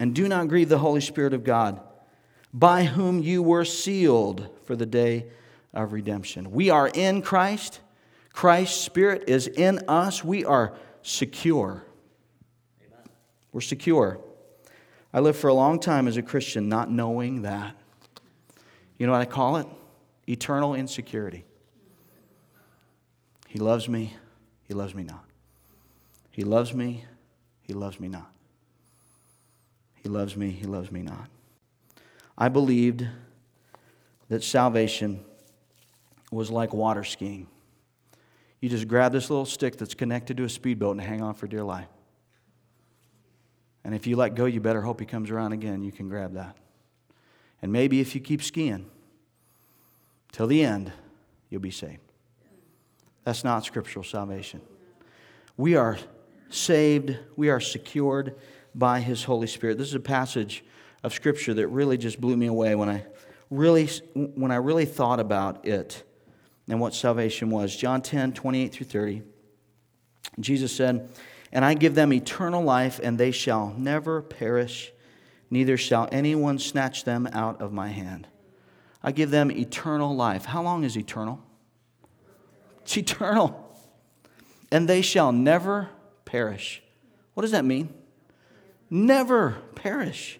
And 0.00 0.16
do 0.16 0.26
not 0.26 0.48
grieve 0.48 0.68
the 0.68 0.78
Holy 0.78 1.00
Spirit 1.00 1.32
of 1.32 1.44
God, 1.44 1.80
by 2.52 2.82
whom 2.82 3.22
you 3.22 3.44
were 3.44 3.64
sealed 3.64 4.48
for 4.64 4.74
the 4.74 4.84
day 4.84 5.26
of 5.72 5.92
redemption. 5.92 6.50
We 6.50 6.70
are 6.70 6.88
in 6.88 7.22
Christ. 7.22 7.78
Christ's 8.32 8.80
Spirit 8.80 9.28
is 9.28 9.46
in 9.46 9.84
us. 9.86 10.24
We 10.24 10.44
are 10.44 10.74
secure. 11.02 11.84
We're 13.52 13.60
secure. 13.60 14.18
I 15.12 15.20
lived 15.20 15.38
for 15.38 15.48
a 15.48 15.54
long 15.54 15.80
time 15.80 16.06
as 16.06 16.16
a 16.16 16.22
Christian 16.22 16.68
not 16.68 16.90
knowing 16.90 17.42
that. 17.42 17.74
You 18.98 19.06
know 19.06 19.12
what 19.12 19.20
I 19.20 19.24
call 19.24 19.56
it? 19.56 19.66
Eternal 20.28 20.74
insecurity. 20.74 21.44
He 23.48 23.58
loves 23.58 23.88
me, 23.88 24.14
he 24.68 24.74
loves 24.74 24.94
me 24.94 25.02
not. 25.02 25.24
He 26.30 26.44
loves 26.44 26.72
me, 26.72 27.04
he 27.62 27.74
loves 27.74 27.98
me 27.98 28.06
not. 28.06 28.30
He 30.02 30.08
loves 30.08 30.36
me, 30.36 30.50
he 30.50 30.64
loves 30.64 30.92
me 30.92 31.02
not. 31.02 31.28
I 32.38 32.48
believed 32.48 33.06
that 34.28 34.44
salvation 34.44 35.24
was 36.30 36.50
like 36.50 36.72
water 36.72 37.02
skiing. 37.02 37.48
You 38.60 38.68
just 38.68 38.86
grab 38.86 39.12
this 39.12 39.28
little 39.28 39.46
stick 39.46 39.76
that's 39.76 39.94
connected 39.94 40.36
to 40.36 40.44
a 40.44 40.48
speedboat 40.48 40.92
and 40.92 41.00
hang 41.00 41.20
on 41.20 41.34
for 41.34 41.48
dear 41.48 41.64
life. 41.64 41.88
And 43.84 43.94
if 43.94 44.06
you 44.06 44.16
let 44.16 44.34
go, 44.34 44.44
you 44.44 44.60
better 44.60 44.82
hope 44.82 45.00
he 45.00 45.06
comes 45.06 45.30
around 45.30 45.52
again. 45.52 45.82
You 45.82 45.92
can 45.92 46.08
grab 46.08 46.34
that. 46.34 46.56
And 47.62 47.72
maybe 47.72 48.00
if 48.00 48.14
you 48.14 48.20
keep 48.20 48.42
skiing 48.42 48.86
till 50.32 50.46
the 50.46 50.64
end, 50.64 50.92
you'll 51.48 51.60
be 51.60 51.70
saved. 51.70 52.00
That's 53.24 53.44
not 53.44 53.64
scriptural 53.64 54.04
salvation. 54.04 54.60
We 55.56 55.76
are 55.76 55.98
saved, 56.48 57.16
we 57.36 57.48
are 57.50 57.60
secured 57.60 58.34
by 58.74 59.00
his 59.00 59.24
Holy 59.24 59.46
Spirit. 59.46 59.78
This 59.78 59.88
is 59.88 59.94
a 59.94 60.00
passage 60.00 60.64
of 61.02 61.12
scripture 61.12 61.54
that 61.54 61.68
really 61.68 61.98
just 61.98 62.20
blew 62.20 62.36
me 62.36 62.46
away 62.46 62.74
when 62.74 62.88
I 62.88 63.04
really 63.50 63.88
when 64.14 64.50
I 64.50 64.56
really 64.56 64.84
thought 64.84 65.20
about 65.20 65.66
it 65.66 66.02
and 66.68 66.80
what 66.80 66.94
salvation 66.94 67.50
was. 67.50 67.74
John 67.76 68.00
10, 68.00 68.32
28 68.32 68.72
through 68.72 68.86
30. 68.86 69.22
Jesus 70.38 70.74
said, 70.74 71.10
And 71.52 71.64
I 71.64 71.74
give 71.74 71.94
them 71.94 72.12
eternal 72.12 72.62
life, 72.62 73.00
and 73.02 73.18
they 73.18 73.30
shall 73.30 73.74
never 73.76 74.22
perish, 74.22 74.92
neither 75.50 75.76
shall 75.76 76.08
anyone 76.12 76.58
snatch 76.58 77.04
them 77.04 77.28
out 77.32 77.60
of 77.60 77.72
my 77.72 77.88
hand. 77.88 78.28
I 79.02 79.12
give 79.12 79.30
them 79.30 79.50
eternal 79.50 80.14
life. 80.14 80.44
How 80.44 80.62
long 80.62 80.84
is 80.84 80.96
eternal? 80.96 81.40
It's 82.82 82.96
eternal. 82.96 83.66
And 84.70 84.88
they 84.88 85.02
shall 85.02 85.32
never 85.32 85.88
perish. 86.24 86.82
What 87.34 87.42
does 87.42 87.50
that 87.50 87.64
mean? 87.64 87.92
Never 88.88 89.56
perish. 89.74 90.38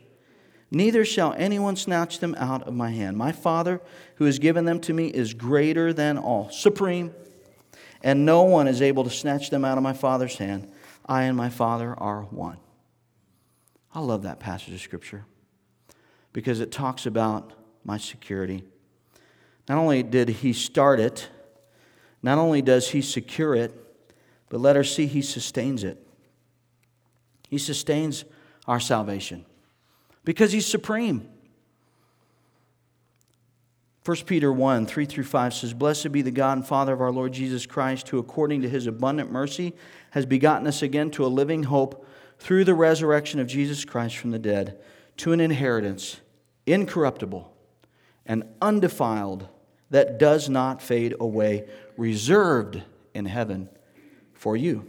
Neither 0.70 1.04
shall 1.04 1.32
anyone 1.36 1.74
snatch 1.74 2.20
them 2.20 2.36
out 2.38 2.68
of 2.68 2.74
my 2.74 2.90
hand. 2.90 3.16
My 3.16 3.32
Father, 3.32 3.80
who 4.16 4.26
has 4.26 4.38
given 4.38 4.64
them 4.64 4.80
to 4.82 4.92
me, 4.92 5.08
is 5.08 5.34
greater 5.34 5.92
than 5.92 6.16
all, 6.16 6.48
supreme, 6.50 7.12
and 8.02 8.24
no 8.24 8.42
one 8.42 8.68
is 8.68 8.80
able 8.80 9.02
to 9.04 9.10
snatch 9.10 9.50
them 9.50 9.64
out 9.64 9.78
of 9.78 9.82
my 9.82 9.92
Father's 9.92 10.36
hand. 10.36 10.70
I 11.06 11.24
and 11.24 11.36
my 11.36 11.48
Father 11.48 11.94
are 11.98 12.22
one. 12.22 12.58
I 13.94 14.00
love 14.00 14.22
that 14.22 14.38
passage 14.38 14.74
of 14.74 14.80
Scripture 14.80 15.24
because 16.32 16.60
it 16.60 16.70
talks 16.70 17.06
about 17.06 17.52
my 17.84 17.98
security. 17.98 18.62
Not 19.68 19.78
only 19.78 20.02
did 20.02 20.28
he 20.28 20.52
start 20.52 21.00
it, 21.00 21.28
not 22.22 22.38
only 22.38 22.62
does 22.62 22.90
he 22.90 23.02
secure 23.02 23.54
it, 23.54 23.74
but 24.48 24.60
let 24.60 24.76
her 24.76 24.84
see 24.84 25.06
he 25.06 25.22
sustains 25.22 25.84
it. 25.84 26.06
He 27.48 27.58
sustains 27.58 28.24
our 28.66 28.80
salvation 28.80 29.44
because 30.24 30.52
he's 30.52 30.66
supreme. 30.66 31.28
1 34.10 34.16
Peter 34.26 34.52
1 34.52 34.86
3 34.86 35.04
through 35.04 35.22
5 35.22 35.54
says, 35.54 35.72
Blessed 35.72 36.10
be 36.10 36.20
the 36.20 36.32
God 36.32 36.58
and 36.58 36.66
Father 36.66 36.92
of 36.92 37.00
our 37.00 37.12
Lord 37.12 37.30
Jesus 37.30 37.64
Christ, 37.64 38.08
who 38.08 38.18
according 38.18 38.60
to 38.62 38.68
his 38.68 38.88
abundant 38.88 39.30
mercy 39.30 39.72
has 40.10 40.26
begotten 40.26 40.66
us 40.66 40.82
again 40.82 41.12
to 41.12 41.24
a 41.24 41.28
living 41.28 41.62
hope 41.62 42.04
through 42.36 42.64
the 42.64 42.74
resurrection 42.74 43.38
of 43.38 43.46
Jesus 43.46 43.84
Christ 43.84 44.16
from 44.16 44.32
the 44.32 44.38
dead, 44.40 44.80
to 45.18 45.32
an 45.32 45.40
inheritance 45.40 46.20
incorruptible 46.66 47.54
and 48.26 48.42
undefiled 48.60 49.46
that 49.90 50.18
does 50.18 50.48
not 50.48 50.82
fade 50.82 51.14
away, 51.20 51.68
reserved 51.96 52.82
in 53.14 53.26
heaven 53.26 53.68
for 54.32 54.56
you, 54.56 54.88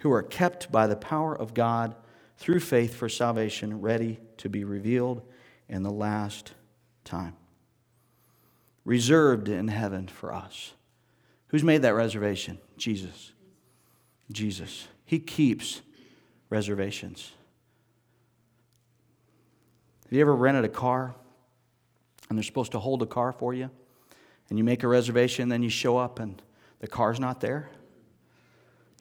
who 0.00 0.12
are 0.12 0.22
kept 0.22 0.70
by 0.70 0.86
the 0.86 0.96
power 0.96 1.34
of 1.34 1.54
God 1.54 1.96
through 2.36 2.60
faith 2.60 2.94
for 2.94 3.08
salvation, 3.08 3.80
ready 3.80 4.20
to 4.36 4.50
be 4.50 4.64
revealed 4.64 5.22
in 5.66 5.82
the 5.82 5.90
last 5.90 6.52
time. 7.04 7.36
Reserved 8.84 9.48
in 9.48 9.68
heaven 9.68 10.08
for 10.08 10.32
us. 10.32 10.74
Who's 11.48 11.64
made 11.64 11.82
that 11.82 11.94
reservation? 11.94 12.58
Jesus. 12.76 13.32
Jesus. 14.30 14.88
He 15.04 15.18
keeps 15.18 15.82
reservations. 16.50 17.32
Have 20.04 20.12
you 20.12 20.20
ever 20.20 20.34
rented 20.34 20.64
a 20.64 20.68
car 20.68 21.14
and 22.28 22.38
they're 22.38 22.42
supposed 22.42 22.72
to 22.72 22.78
hold 22.78 23.02
a 23.02 23.06
car 23.06 23.32
for 23.32 23.54
you? 23.54 23.70
And 24.48 24.58
you 24.58 24.64
make 24.64 24.82
a 24.82 24.88
reservation, 24.88 25.44
and 25.44 25.52
then 25.52 25.62
you 25.62 25.70
show 25.70 25.96
up 25.96 26.18
and 26.18 26.40
the 26.80 26.86
car's 26.86 27.18
not 27.18 27.40
there? 27.40 27.70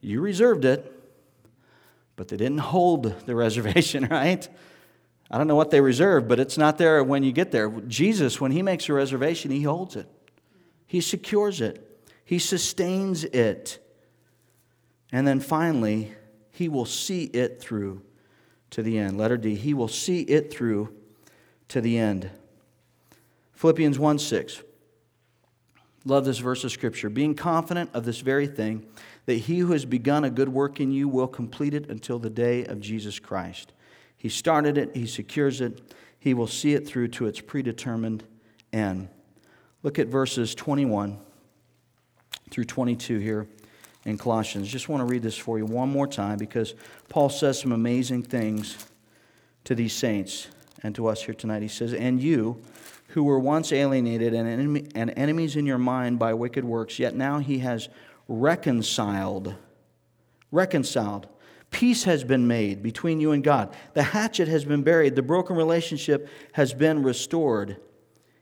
You 0.01 0.21
reserved 0.21 0.63
it, 0.63 0.91
but 2.15 2.27
they 2.29 2.37
didn't 2.37 2.59
hold 2.59 3.25
the 3.25 3.35
reservation, 3.45 4.07
right? 4.09 4.47
I 5.33 5.39
don't 5.39 5.47
know 5.47 5.55
what 5.55 5.71
they 5.71 5.81
reserve, 5.81 6.27
but 6.27 6.39
it's 6.39 6.59
not 6.59 6.77
there 6.77 7.03
when 7.03 7.23
you 7.23 7.31
get 7.31 7.51
there. 7.51 7.67
Jesus, 7.87 8.39
when 8.39 8.51
he 8.51 8.61
makes 8.61 8.87
a 8.87 8.93
reservation, 8.93 9.49
he 9.49 9.63
holds 9.63 9.95
it, 9.95 10.07
he 10.85 11.01
secures 11.01 11.59
it, 11.59 12.05
he 12.23 12.37
sustains 12.37 13.23
it. 13.23 13.79
And 15.11 15.27
then 15.27 15.39
finally, 15.39 16.11
he 16.51 16.69
will 16.69 16.85
see 16.85 17.23
it 17.23 17.59
through 17.59 18.03
to 18.69 18.83
the 18.83 18.99
end. 18.99 19.17
Letter 19.17 19.37
D, 19.37 19.55
he 19.55 19.73
will 19.73 19.87
see 19.87 20.21
it 20.21 20.53
through 20.53 20.93
to 21.69 21.81
the 21.81 21.97
end. 21.97 22.29
Philippians 23.53 23.97
1 23.97 24.19
6. 24.19 24.61
Love 26.05 26.25
this 26.25 26.37
verse 26.37 26.63
of 26.63 26.71
Scripture. 26.71 27.09
Being 27.09 27.33
confident 27.33 27.89
of 27.95 28.05
this 28.05 28.19
very 28.19 28.45
thing, 28.45 28.85
that 29.25 29.33
he 29.35 29.59
who 29.59 29.71
has 29.71 29.85
begun 29.85 30.25
a 30.25 30.29
good 30.29 30.49
work 30.49 30.79
in 30.79 30.91
you 30.91 31.07
will 31.07 31.27
complete 31.27 31.73
it 31.73 31.89
until 31.89 32.19
the 32.19 32.29
day 32.29 32.65
of 32.65 32.79
Jesus 32.79 33.17
Christ. 33.17 33.73
He 34.23 34.29
started 34.29 34.77
it, 34.77 34.95
he 34.95 35.05
secures 35.05 35.59
it, 35.59 35.81
he 36.17 36.33
will 36.33 36.47
see 36.47 36.75
it 36.75 36.87
through 36.87 37.09
to 37.09 37.25
its 37.25 37.41
predetermined 37.41 38.23
end. 38.71 39.09
Look 39.83 39.99
at 39.99 40.07
verses 40.07 40.55
21 40.55 41.19
through 42.49 42.63
22 42.63 43.19
here 43.19 43.49
in 44.05 44.17
Colossians. 44.17 44.69
Just 44.69 44.87
want 44.87 45.01
to 45.01 45.05
read 45.05 45.23
this 45.23 45.37
for 45.37 45.57
you 45.57 45.65
one 45.65 45.89
more 45.89 46.07
time 46.07 46.37
because 46.37 46.73
Paul 47.09 47.27
says 47.27 47.59
some 47.59 47.73
amazing 47.73 48.23
things 48.23 48.87
to 49.65 49.75
these 49.75 49.91
saints 49.91 50.47
and 50.83 50.95
to 50.95 51.07
us 51.07 51.21
here 51.23 51.35
tonight. 51.35 51.61
He 51.61 51.67
says, 51.67 51.93
And 51.93 52.21
you, 52.21 52.61
who 53.07 53.25
were 53.25 53.39
once 53.39 53.73
alienated 53.73 54.33
and, 54.33 54.47
enemy, 54.47 54.87
and 54.95 55.11
enemies 55.17 55.57
in 55.57 55.65
your 55.65 55.77
mind 55.77 56.17
by 56.17 56.33
wicked 56.33 56.63
works, 56.63 56.97
yet 56.97 57.13
now 57.13 57.39
he 57.39 57.59
has 57.59 57.89
reconciled. 58.29 59.53
Reconciled. 60.49 61.27
Peace 61.73 62.03
has 62.03 62.23
been 62.23 62.47
made 62.47 62.81
between 62.81 63.19
you 63.19 63.31
and 63.31 63.43
God. 63.43 63.75
The 63.95 64.03
hatchet 64.03 64.47
has 64.47 64.63
been 64.63 64.83
buried. 64.83 65.15
The 65.15 65.23
broken 65.23 65.57
relationship 65.57 66.29
has 66.53 66.73
been 66.73 67.03
restored. 67.03 67.77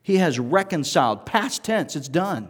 He 0.03 0.17
has 0.17 0.37
reconciled. 0.37 1.25
Past 1.25 1.63
tense, 1.63 1.95
it's 1.95 2.09
done. 2.09 2.49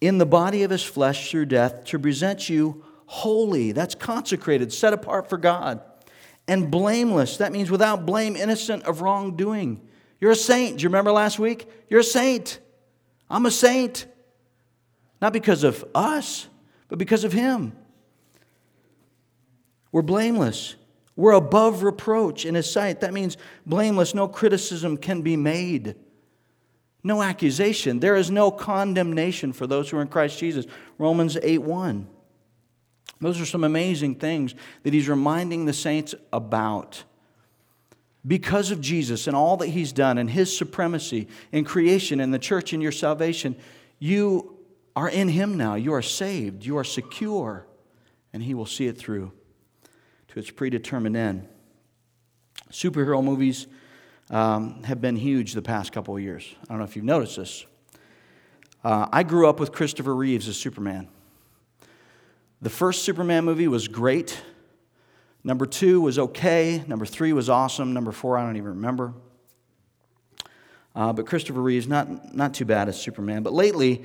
In 0.00 0.18
the 0.18 0.26
body 0.26 0.62
of 0.62 0.70
his 0.70 0.84
flesh 0.84 1.30
through 1.30 1.46
death 1.46 1.84
to 1.86 1.98
present 1.98 2.48
you 2.48 2.84
holy. 3.06 3.72
That's 3.72 3.94
consecrated, 3.94 4.72
set 4.72 4.92
apart 4.92 5.28
for 5.30 5.38
God 5.38 5.80
and 6.46 6.70
blameless. 6.70 7.38
That 7.38 7.50
means 7.50 7.70
without 7.70 8.06
blame, 8.06 8.36
innocent 8.36 8.82
of 8.84 9.00
wrongdoing. 9.00 9.80
You're 10.20 10.32
a 10.32 10.36
saint. 10.36 10.78
Do 10.78 10.82
you 10.82 10.88
remember 10.88 11.12
last 11.12 11.38
week? 11.38 11.66
You're 11.88 12.00
a 12.00 12.04
saint. 12.04 12.58
I'm 13.30 13.46
a 13.46 13.50
saint. 13.50 14.06
Not 15.20 15.32
because 15.32 15.64
of 15.64 15.84
us, 15.94 16.46
but 16.88 16.98
because 16.98 17.24
of 17.24 17.32
Him. 17.32 17.72
We're 19.92 20.02
blameless. 20.02 20.76
We're 21.16 21.32
above 21.32 21.82
reproach 21.82 22.46
in 22.46 22.54
His 22.54 22.70
sight. 22.70 23.00
That 23.00 23.12
means 23.12 23.36
blameless, 23.66 24.14
no 24.14 24.28
criticism 24.28 24.96
can 24.96 25.22
be 25.22 25.36
made, 25.36 25.96
no 27.02 27.22
accusation. 27.22 28.00
There 28.00 28.16
is 28.16 28.30
no 28.30 28.50
condemnation 28.50 29.52
for 29.52 29.66
those 29.66 29.90
who 29.90 29.98
are 29.98 30.02
in 30.02 30.08
Christ 30.08 30.38
Jesus. 30.38 30.66
Romans 30.96 31.36
8 31.42 31.58
1. 31.62 32.06
Those 33.20 33.40
are 33.40 33.46
some 33.46 33.64
amazing 33.64 34.16
things 34.16 34.54
that 34.84 34.94
He's 34.94 35.08
reminding 35.08 35.64
the 35.64 35.72
saints 35.72 36.14
about. 36.32 37.02
Because 38.24 38.70
of 38.70 38.80
Jesus 38.80 39.26
and 39.26 39.34
all 39.34 39.56
that 39.56 39.68
He's 39.68 39.92
done 39.92 40.18
and 40.18 40.30
His 40.30 40.56
supremacy 40.56 41.26
in 41.50 41.64
creation 41.64 42.20
and 42.20 42.32
the 42.32 42.38
church 42.38 42.72
and 42.72 42.82
your 42.82 42.92
salvation, 42.92 43.56
you 43.98 44.56
are 44.94 45.08
in 45.08 45.28
Him 45.28 45.56
now. 45.56 45.74
You 45.74 45.94
are 45.94 46.02
saved. 46.02 46.64
You 46.64 46.76
are 46.78 46.84
secure. 46.84 47.66
And 48.32 48.42
He 48.42 48.54
will 48.54 48.66
see 48.66 48.86
it 48.86 48.96
through 48.98 49.32
its 50.38 50.50
predetermined 50.50 51.16
end. 51.16 51.46
Superhero 52.70 53.22
movies 53.22 53.66
um, 54.30 54.82
have 54.84 55.00
been 55.00 55.16
huge 55.16 55.52
the 55.52 55.62
past 55.62 55.92
couple 55.92 56.16
of 56.16 56.22
years. 56.22 56.54
I 56.64 56.68
don't 56.68 56.78
know 56.78 56.84
if 56.84 56.96
you've 56.96 57.04
noticed 57.04 57.36
this. 57.36 57.66
Uh, 58.84 59.08
I 59.12 59.22
grew 59.22 59.48
up 59.48 59.58
with 59.58 59.72
Christopher 59.72 60.14
Reeves 60.14 60.48
as 60.48 60.56
Superman. 60.56 61.08
The 62.62 62.70
first 62.70 63.04
Superman 63.04 63.44
movie 63.44 63.68
was 63.68 63.88
great. 63.88 64.40
Number 65.44 65.66
two 65.66 66.00
was 66.00 66.18
okay. 66.18 66.82
Number 66.86 67.06
three 67.06 67.32
was 67.32 67.48
awesome. 67.48 67.92
Number 67.92 68.12
four, 68.12 68.36
I 68.36 68.44
don't 68.44 68.56
even 68.56 68.70
remember. 68.70 69.14
Uh, 70.94 71.12
but 71.12 71.26
Christopher 71.26 71.60
Reeves, 71.60 71.86
not, 71.86 72.34
not 72.34 72.54
too 72.54 72.64
bad 72.64 72.88
as 72.88 73.00
Superman. 73.00 73.42
But 73.42 73.52
lately, 73.52 74.04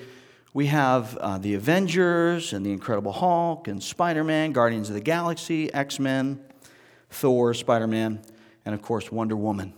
we 0.54 0.68
have 0.68 1.18
uh, 1.18 1.40
the 1.40 1.56
Avengers 1.56 2.54
and 2.54 2.66
the 2.66 2.72
Incredible 2.72 3.12
Hulk 3.12 3.68
and 3.68 3.82
Spider 3.82 4.24
Man, 4.24 4.52
Guardians 4.52 4.90
of 4.90 4.96
the 4.96 5.02
Galaxy, 5.02 5.74
X 5.74 6.00
Men, 6.00 6.40
Thor, 7.10 7.54
Spider 7.54 7.88
Man, 7.88 8.22
and 8.66 8.76
of 8.76 8.82
course 8.82 9.12
Wonder 9.12 9.36
Woman. 9.36 9.74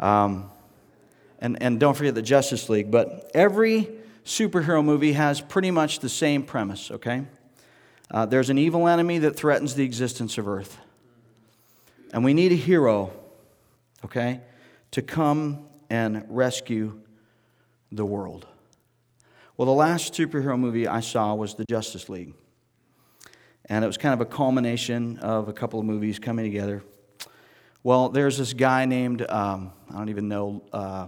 Um, 0.00 0.50
and, 1.38 1.62
and 1.62 1.78
don't 1.78 1.96
forget 1.96 2.14
the 2.14 2.22
Justice 2.22 2.68
League. 2.68 2.90
But 2.90 3.30
every 3.34 3.88
superhero 4.24 4.84
movie 4.84 5.12
has 5.12 5.40
pretty 5.40 5.70
much 5.70 6.00
the 6.00 6.08
same 6.08 6.42
premise, 6.42 6.90
okay? 6.90 7.24
Uh, 8.10 8.26
there's 8.26 8.50
an 8.50 8.58
evil 8.58 8.88
enemy 8.88 9.18
that 9.18 9.36
threatens 9.36 9.74
the 9.74 9.84
existence 9.84 10.38
of 10.38 10.48
Earth. 10.48 10.78
And 12.12 12.24
we 12.24 12.34
need 12.34 12.52
a 12.52 12.56
hero, 12.56 13.12
okay, 14.04 14.40
to 14.92 15.02
come 15.02 15.66
and 15.88 16.24
rescue 16.28 17.00
the 17.92 18.04
world. 18.04 18.46
Well, 19.58 19.64
the 19.64 19.72
last 19.72 20.12
superhero 20.12 20.58
movie 20.58 20.86
I 20.86 21.00
saw 21.00 21.34
was 21.34 21.54
The 21.54 21.64
Justice 21.64 22.10
League. 22.10 22.34
And 23.64 23.82
it 23.82 23.86
was 23.86 23.96
kind 23.96 24.12
of 24.12 24.20
a 24.20 24.26
culmination 24.26 25.16
of 25.20 25.48
a 25.48 25.52
couple 25.54 25.80
of 25.80 25.86
movies 25.86 26.18
coming 26.18 26.44
together. 26.44 26.82
Well, 27.82 28.10
there's 28.10 28.36
this 28.36 28.52
guy 28.52 28.84
named, 28.84 29.22
um, 29.30 29.72
I 29.88 29.94
don't 29.94 30.10
even 30.10 30.28
know, 30.28 30.62
uh, 30.74 31.06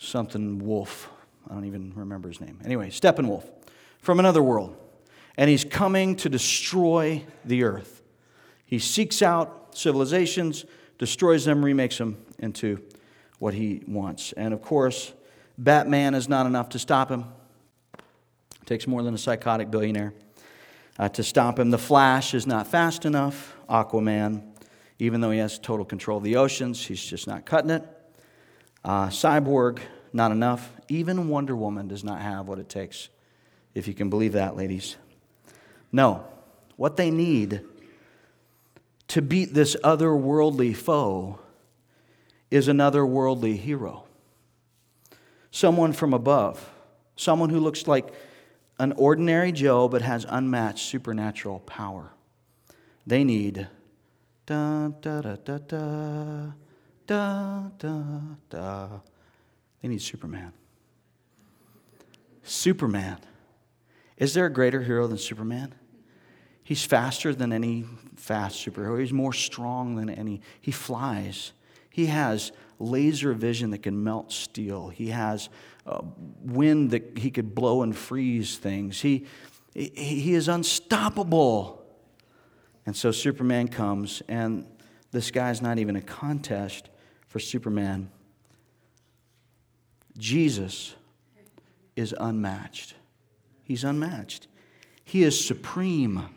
something 0.00 0.58
Wolf. 0.58 1.08
I 1.48 1.54
don't 1.54 1.64
even 1.64 1.92
remember 1.94 2.28
his 2.28 2.40
name. 2.40 2.58
Anyway, 2.64 2.90
Steppenwolf 2.90 3.48
from 4.00 4.18
another 4.18 4.42
world. 4.42 4.76
And 5.36 5.48
he's 5.48 5.64
coming 5.64 6.16
to 6.16 6.28
destroy 6.28 7.24
the 7.44 7.62
earth. 7.62 8.02
He 8.66 8.80
seeks 8.80 9.22
out 9.22 9.76
civilizations, 9.76 10.64
destroys 10.98 11.44
them, 11.44 11.64
remakes 11.64 11.98
them 11.98 12.16
into 12.40 12.82
what 13.38 13.54
he 13.54 13.84
wants. 13.86 14.32
And 14.32 14.52
of 14.52 14.60
course, 14.60 15.12
Batman 15.58 16.14
is 16.14 16.28
not 16.28 16.46
enough 16.46 16.68
to 16.70 16.78
stop 16.78 17.10
him. 17.10 17.24
It 17.94 18.66
takes 18.66 18.86
more 18.86 19.02
than 19.02 19.12
a 19.12 19.18
psychotic 19.18 19.72
billionaire 19.72 20.14
uh, 20.98 21.08
to 21.10 21.24
stop 21.24 21.58
him. 21.58 21.70
The 21.70 21.78
Flash 21.78 22.32
is 22.32 22.46
not 22.46 22.68
fast 22.68 23.04
enough. 23.04 23.56
Aquaman, 23.68 24.42
even 25.00 25.20
though 25.20 25.32
he 25.32 25.40
has 25.40 25.58
total 25.58 25.84
control 25.84 26.18
of 26.18 26.24
the 26.24 26.36
oceans, 26.36 26.86
he's 26.86 27.04
just 27.04 27.26
not 27.26 27.44
cutting 27.44 27.70
it. 27.70 27.82
Uh, 28.84 29.08
Cyborg, 29.08 29.80
not 30.12 30.30
enough. 30.30 30.70
Even 30.88 31.28
Wonder 31.28 31.56
Woman 31.56 31.88
does 31.88 32.04
not 32.04 32.20
have 32.20 32.46
what 32.46 32.60
it 32.60 32.68
takes, 32.68 33.08
if 33.74 33.88
you 33.88 33.94
can 33.94 34.08
believe 34.08 34.32
that, 34.34 34.56
ladies. 34.56 34.96
No, 35.90 36.24
what 36.76 36.96
they 36.96 37.10
need 37.10 37.62
to 39.08 39.22
beat 39.22 39.54
this 39.54 39.74
otherworldly 39.82 40.76
foe 40.76 41.40
is 42.50 42.68
another 42.68 43.04
worldly 43.04 43.56
hero 43.56 44.04
someone 45.50 45.92
from 45.92 46.14
above, 46.14 46.70
someone 47.16 47.50
who 47.50 47.60
looks 47.60 47.86
like 47.86 48.12
an 48.78 48.92
ordinary 48.92 49.52
Joe 49.52 49.88
but 49.88 50.02
has 50.02 50.26
unmatched 50.28 50.86
supernatural 50.86 51.60
power. 51.60 52.12
They 53.06 53.24
need 53.24 53.68
da 54.46 54.88
da 54.88 55.20
da 55.20 55.36
da 55.36 55.58
da 55.58 56.52
da 57.06 57.62
da 57.78 58.02
da. 58.50 58.88
They 59.82 59.88
need 59.88 60.02
Superman. 60.02 60.52
Superman. 62.42 63.18
Is 64.16 64.34
there 64.34 64.46
a 64.46 64.52
greater 64.52 64.82
hero 64.82 65.06
than 65.06 65.18
Superman? 65.18 65.74
He's 66.64 66.84
faster 66.84 67.34
than 67.34 67.52
any 67.52 67.86
fast 68.16 68.64
superhero. 68.64 69.00
He's 69.00 69.12
more 69.12 69.32
strong 69.32 69.96
than 69.96 70.10
any. 70.10 70.42
He 70.60 70.70
flies. 70.70 71.52
He 71.88 72.06
has 72.06 72.52
laser 72.78 73.32
vision 73.32 73.70
that 73.70 73.82
can 73.82 74.02
melt 74.02 74.32
steel. 74.32 74.88
He 74.88 75.08
has 75.08 75.48
uh, 75.86 76.00
wind 76.42 76.90
that 76.90 77.18
he 77.18 77.30
could 77.30 77.54
blow 77.54 77.82
and 77.82 77.96
freeze 77.96 78.56
things. 78.56 79.00
He, 79.00 79.26
he 79.74 80.34
is 80.34 80.48
unstoppable. 80.48 81.84
And 82.86 82.96
so 82.96 83.10
Superman 83.10 83.68
comes, 83.68 84.22
and 84.28 84.66
this 85.10 85.30
guy's 85.30 85.60
not 85.60 85.78
even 85.78 85.96
a 85.96 86.00
contest 86.00 86.88
for 87.26 87.38
Superman. 87.38 88.10
Jesus 90.16 90.94
is 91.96 92.14
unmatched. 92.18 92.94
He's 93.62 93.84
unmatched. 93.84 94.46
He 95.04 95.22
is 95.22 95.42
supreme. 95.44 96.28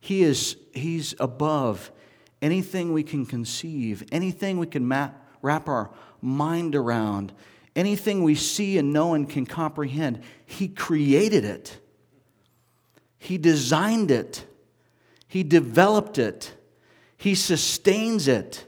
He 0.00 0.22
is 0.22 0.56
he's 0.72 1.14
above 1.20 1.92
anything 2.40 2.92
we 2.92 3.02
can 3.02 3.24
conceive, 3.24 4.04
anything 4.10 4.58
we 4.58 4.66
can 4.66 4.86
map, 4.86 5.21
wrap 5.42 5.68
our 5.68 5.90
mind 6.20 6.74
around, 6.74 7.32
anything 7.76 8.22
we 8.22 8.34
see 8.34 8.78
and 8.78 8.92
know 8.92 9.14
and 9.14 9.28
can 9.28 9.44
comprehend. 9.44 10.22
He 10.46 10.68
created 10.68 11.44
it, 11.44 11.78
He 13.18 13.36
designed 13.36 14.10
it, 14.10 14.46
He 15.28 15.42
developed 15.42 16.18
it, 16.18 16.54
He 17.16 17.34
sustains 17.34 18.28
it. 18.28 18.64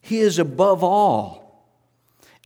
He 0.00 0.18
is 0.18 0.38
above 0.38 0.84
all. 0.84 1.66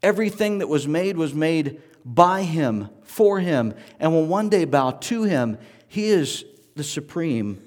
Everything 0.01 0.59
that 0.59 0.69
was 0.69 0.87
made 0.87 1.17
was 1.17 1.35
made 1.35 1.83
by 2.05 2.43
Him, 2.45 2.89
for 3.03 3.41
Him, 3.41 3.75
and 3.99 4.13
will 4.13 4.27
one 4.27 4.49
day 4.49 4.65
bow 4.65 4.93
to 4.93 5.25
Him. 5.25 5.59
He 5.89 6.07
is 6.07 6.45
the 6.77 6.85
supreme 6.85 7.61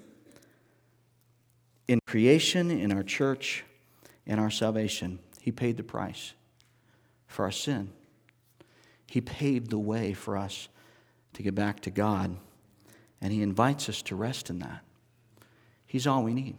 in 1.89 1.99
creation, 2.07 2.71
in 2.71 2.93
our 2.93 3.03
church, 3.03 3.65
in 4.25 4.39
our 4.39 4.49
salvation. 4.49 5.19
He 5.41 5.51
paid 5.51 5.75
the 5.75 5.83
price 5.83 6.33
for 7.25 7.45
our 7.45 7.51
sin. 7.51 7.89
He 9.07 9.21
paved 9.21 9.71
the 9.71 9.79
way 9.79 10.13
for 10.13 10.37
us 10.37 10.69
to 11.33 11.41
get 11.41 11.55
back 11.55 11.79
to 11.81 11.89
God, 11.89 12.37
and 13.19 13.33
He 13.33 13.41
invites 13.41 13.89
us 13.89 14.03
to 14.03 14.15
rest 14.15 14.51
in 14.51 14.59
that. 14.59 14.83
He's 15.87 16.05
all 16.05 16.21
we 16.21 16.35
need. 16.35 16.57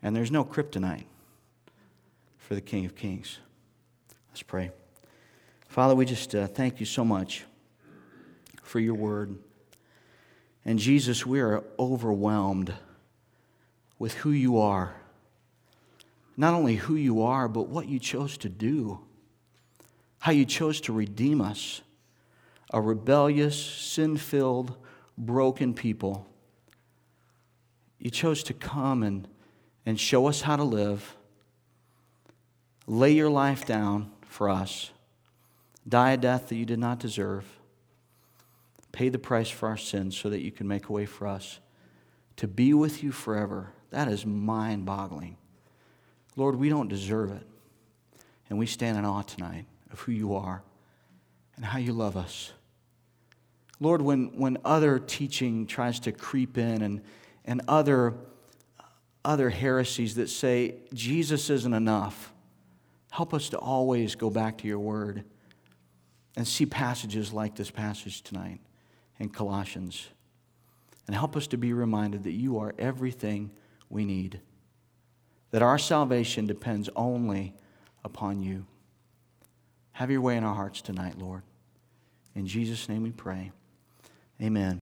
And 0.00 0.14
there's 0.14 0.30
no 0.30 0.44
kryptonite 0.44 1.06
for 2.36 2.54
the 2.54 2.60
King 2.60 2.86
of 2.86 2.94
Kings. 2.94 3.40
Let's 4.30 4.42
pray. 4.44 4.70
Father, 5.66 5.96
we 5.96 6.06
just 6.06 6.36
uh, 6.36 6.46
thank 6.46 6.78
you 6.78 6.86
so 6.86 7.04
much 7.04 7.44
for 8.62 8.78
your 8.78 8.94
word. 8.94 9.36
And 10.64 10.78
Jesus, 10.78 11.26
we 11.26 11.40
are 11.40 11.64
overwhelmed 11.76 12.72
with 13.98 14.14
who 14.14 14.30
you 14.30 14.58
are. 14.58 14.94
Not 16.38 16.54
only 16.54 16.76
who 16.76 16.94
you 16.94 17.22
are, 17.22 17.48
but 17.48 17.68
what 17.68 17.88
you 17.88 17.98
chose 17.98 18.38
to 18.38 18.48
do, 18.48 19.00
how 20.20 20.30
you 20.30 20.44
chose 20.44 20.80
to 20.82 20.92
redeem 20.92 21.40
us, 21.40 21.82
a 22.72 22.80
rebellious, 22.80 23.60
sin 23.60 24.16
filled, 24.16 24.76
broken 25.18 25.74
people. 25.74 26.28
You 27.98 28.10
chose 28.10 28.44
to 28.44 28.54
come 28.54 29.02
and, 29.02 29.26
and 29.84 29.98
show 29.98 30.28
us 30.28 30.42
how 30.42 30.54
to 30.54 30.62
live, 30.62 31.16
lay 32.86 33.10
your 33.10 33.30
life 33.30 33.66
down 33.66 34.12
for 34.22 34.48
us, 34.48 34.92
die 35.88 36.12
a 36.12 36.16
death 36.16 36.48
that 36.50 36.56
you 36.56 36.64
did 36.64 36.78
not 36.78 37.00
deserve, 37.00 37.44
pay 38.92 39.08
the 39.08 39.18
price 39.18 39.50
for 39.50 39.68
our 39.68 39.76
sins 39.76 40.16
so 40.16 40.30
that 40.30 40.40
you 40.40 40.52
can 40.52 40.68
make 40.68 40.88
a 40.88 40.92
way 40.92 41.04
for 41.04 41.26
us 41.26 41.58
to 42.36 42.46
be 42.46 42.72
with 42.72 43.02
you 43.02 43.10
forever 43.10 43.72
that 43.90 44.06
is 44.06 44.24
mind 44.24 44.84
boggling. 44.84 45.36
Lord, 46.38 46.54
we 46.54 46.68
don't 46.68 46.86
deserve 46.86 47.32
it. 47.32 47.44
And 48.48 48.58
we 48.58 48.66
stand 48.66 48.96
in 48.96 49.04
awe 49.04 49.22
tonight 49.22 49.66
of 49.92 49.98
who 50.00 50.12
you 50.12 50.36
are 50.36 50.62
and 51.56 51.64
how 51.64 51.78
you 51.78 51.92
love 51.92 52.16
us. 52.16 52.52
Lord, 53.80 54.00
when, 54.00 54.38
when 54.38 54.56
other 54.64 55.00
teaching 55.00 55.66
tries 55.66 55.98
to 56.00 56.12
creep 56.12 56.56
in 56.56 56.80
and, 56.82 57.02
and 57.44 57.60
other, 57.66 58.14
other 59.24 59.50
heresies 59.50 60.14
that 60.14 60.30
say 60.30 60.76
Jesus 60.94 61.50
isn't 61.50 61.74
enough. 61.74 62.32
Help 63.10 63.34
us 63.34 63.48
to 63.48 63.58
always 63.58 64.14
go 64.14 64.30
back 64.30 64.58
to 64.58 64.68
your 64.68 64.78
word 64.78 65.24
and 66.36 66.46
see 66.46 66.66
passages 66.66 67.32
like 67.32 67.56
this 67.56 67.70
passage 67.70 68.22
tonight 68.22 68.60
in 69.18 69.28
Colossians. 69.28 70.06
And 71.08 71.16
help 71.16 71.36
us 71.36 71.48
to 71.48 71.58
be 71.58 71.72
reminded 71.72 72.22
that 72.24 72.32
you 72.32 72.58
are 72.58 72.74
everything 72.78 73.50
we 73.90 74.04
need, 74.04 74.40
that 75.50 75.62
our 75.62 75.78
salvation 75.78 76.46
depends 76.46 76.88
only 76.94 77.54
upon 78.04 78.42
you. 78.42 78.66
Have 79.92 80.10
your 80.10 80.20
way 80.20 80.36
in 80.36 80.44
our 80.44 80.54
hearts 80.54 80.80
tonight, 80.80 81.18
Lord. 81.18 81.42
In 82.34 82.46
Jesus' 82.46 82.88
name 82.88 83.02
we 83.02 83.10
pray. 83.10 83.50
Amen. 84.40 84.76